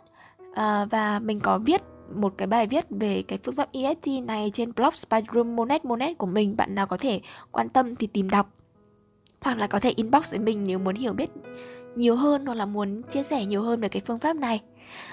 à, 0.54 0.86
và 0.86 1.20
mình 1.20 1.40
có 1.40 1.60
viết 1.66 1.82
một 2.16 2.34
cái 2.38 2.48
bài 2.48 2.68
viết 2.68 2.86
về 2.90 3.24
cái 3.28 3.40
phương 3.44 3.56
pháp 3.56 3.74
EFT 3.74 4.26
này 4.26 4.52
trên 4.54 4.74
blog 4.76 4.96
Spyroom 4.96 5.56
Monet 5.56 5.86
Monet 5.86 6.18
của 6.18 6.26
mình 6.26 6.58
bạn 6.58 6.76
nào 6.76 6.88
có 6.88 6.98
thể 6.98 7.22
quan 7.52 7.70
tâm 7.70 7.96
thì 7.96 8.08
tìm 8.08 8.30
đọc 8.30 8.50
hoặc 9.42 9.58
là 9.58 9.68
có 9.68 9.80
thể 9.80 9.94
inbox 9.96 10.32
với 10.32 10.40
mình 10.40 10.64
nếu 10.68 10.80
muốn 10.80 10.96
hiểu 10.96 11.14
biết 11.14 11.30
nhiều 11.96 12.16
hơn 12.16 12.46
hoặc 12.46 12.54
là 12.54 12.66
muốn 12.66 13.02
chia 13.04 13.24
sẻ 13.24 13.46
nhiều 13.46 13.64
hơn 13.64 13.82
về 13.82 13.90
cái 13.90 14.02
phương 14.06 14.20
pháp 14.20 14.36
này. 14.36 14.62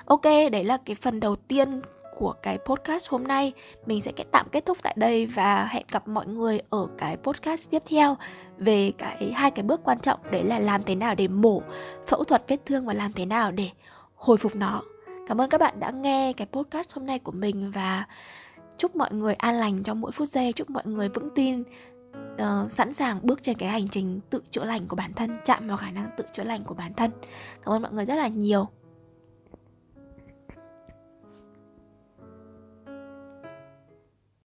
Ok, 0.04 0.24
đấy 0.52 0.64
là 0.64 0.76
cái 0.76 0.96
phần 0.96 1.20
đầu 1.20 1.36
tiên 1.36 1.80
của 2.18 2.34
cái 2.42 2.58
podcast 2.58 3.08
hôm 3.08 3.24
nay. 3.24 3.52
Mình 3.86 4.00
sẽ 4.00 4.12
tạm 4.30 4.46
kết 4.52 4.66
thúc 4.66 4.78
tại 4.82 4.94
đây 4.96 5.26
và 5.26 5.68
hẹn 5.70 5.84
gặp 5.92 6.08
mọi 6.08 6.26
người 6.26 6.60
ở 6.70 6.88
cái 6.98 7.16
podcast 7.16 7.70
tiếp 7.70 7.82
theo 7.86 8.16
về 8.58 8.92
cái, 8.98 9.32
hai 9.34 9.50
cái 9.50 9.62
bước 9.62 9.80
quan 9.84 9.98
trọng, 10.00 10.20
đấy 10.30 10.44
là 10.44 10.58
làm 10.58 10.82
thế 10.82 10.94
nào 10.94 11.14
để 11.14 11.28
mổ, 11.28 11.62
phẫu 12.06 12.24
thuật 12.24 12.44
vết 12.48 12.56
thương 12.66 12.86
và 12.86 12.92
làm 12.92 13.12
thế 13.12 13.26
nào 13.26 13.52
để 13.52 13.68
hồi 14.14 14.36
phục 14.36 14.56
nó. 14.56 14.82
Cảm 15.26 15.40
ơn 15.40 15.50
các 15.50 15.60
bạn 15.60 15.80
đã 15.80 15.90
nghe 15.90 16.32
cái 16.32 16.46
podcast 16.52 16.96
hôm 16.96 17.06
nay 17.06 17.18
của 17.18 17.32
mình 17.32 17.70
và 17.74 18.06
chúc 18.78 18.96
mọi 18.96 19.12
người 19.12 19.34
an 19.34 19.54
lành 19.54 19.82
trong 19.82 20.00
mỗi 20.00 20.12
phút 20.12 20.28
giây. 20.28 20.52
Chúc 20.52 20.70
mọi 20.70 20.82
người 20.86 21.08
vững 21.08 21.30
tin 21.34 21.62
uh, 22.14 22.72
sẵn 22.72 22.94
sàng 22.94 23.18
bước 23.22 23.42
trên 23.42 23.56
cái 23.56 23.68
hành 23.68 23.88
trình 23.88 24.20
tự 24.30 24.42
chữa 24.50 24.64
lành 24.64 24.86
của 24.86 24.96
bản 24.96 25.12
thân 25.12 25.38
chạm 25.44 25.68
vào 25.68 25.76
khả 25.76 25.90
năng 25.90 26.10
tự 26.16 26.24
chữa 26.32 26.44
lành 26.44 26.64
của 26.64 26.74
bản 26.74 26.94
thân. 26.94 27.10
Cảm 27.64 27.74
ơn 27.74 27.82
mọi 27.82 27.92
người 27.92 28.04
rất 28.04 28.16
là 28.16 28.28
nhiều. 28.28 28.68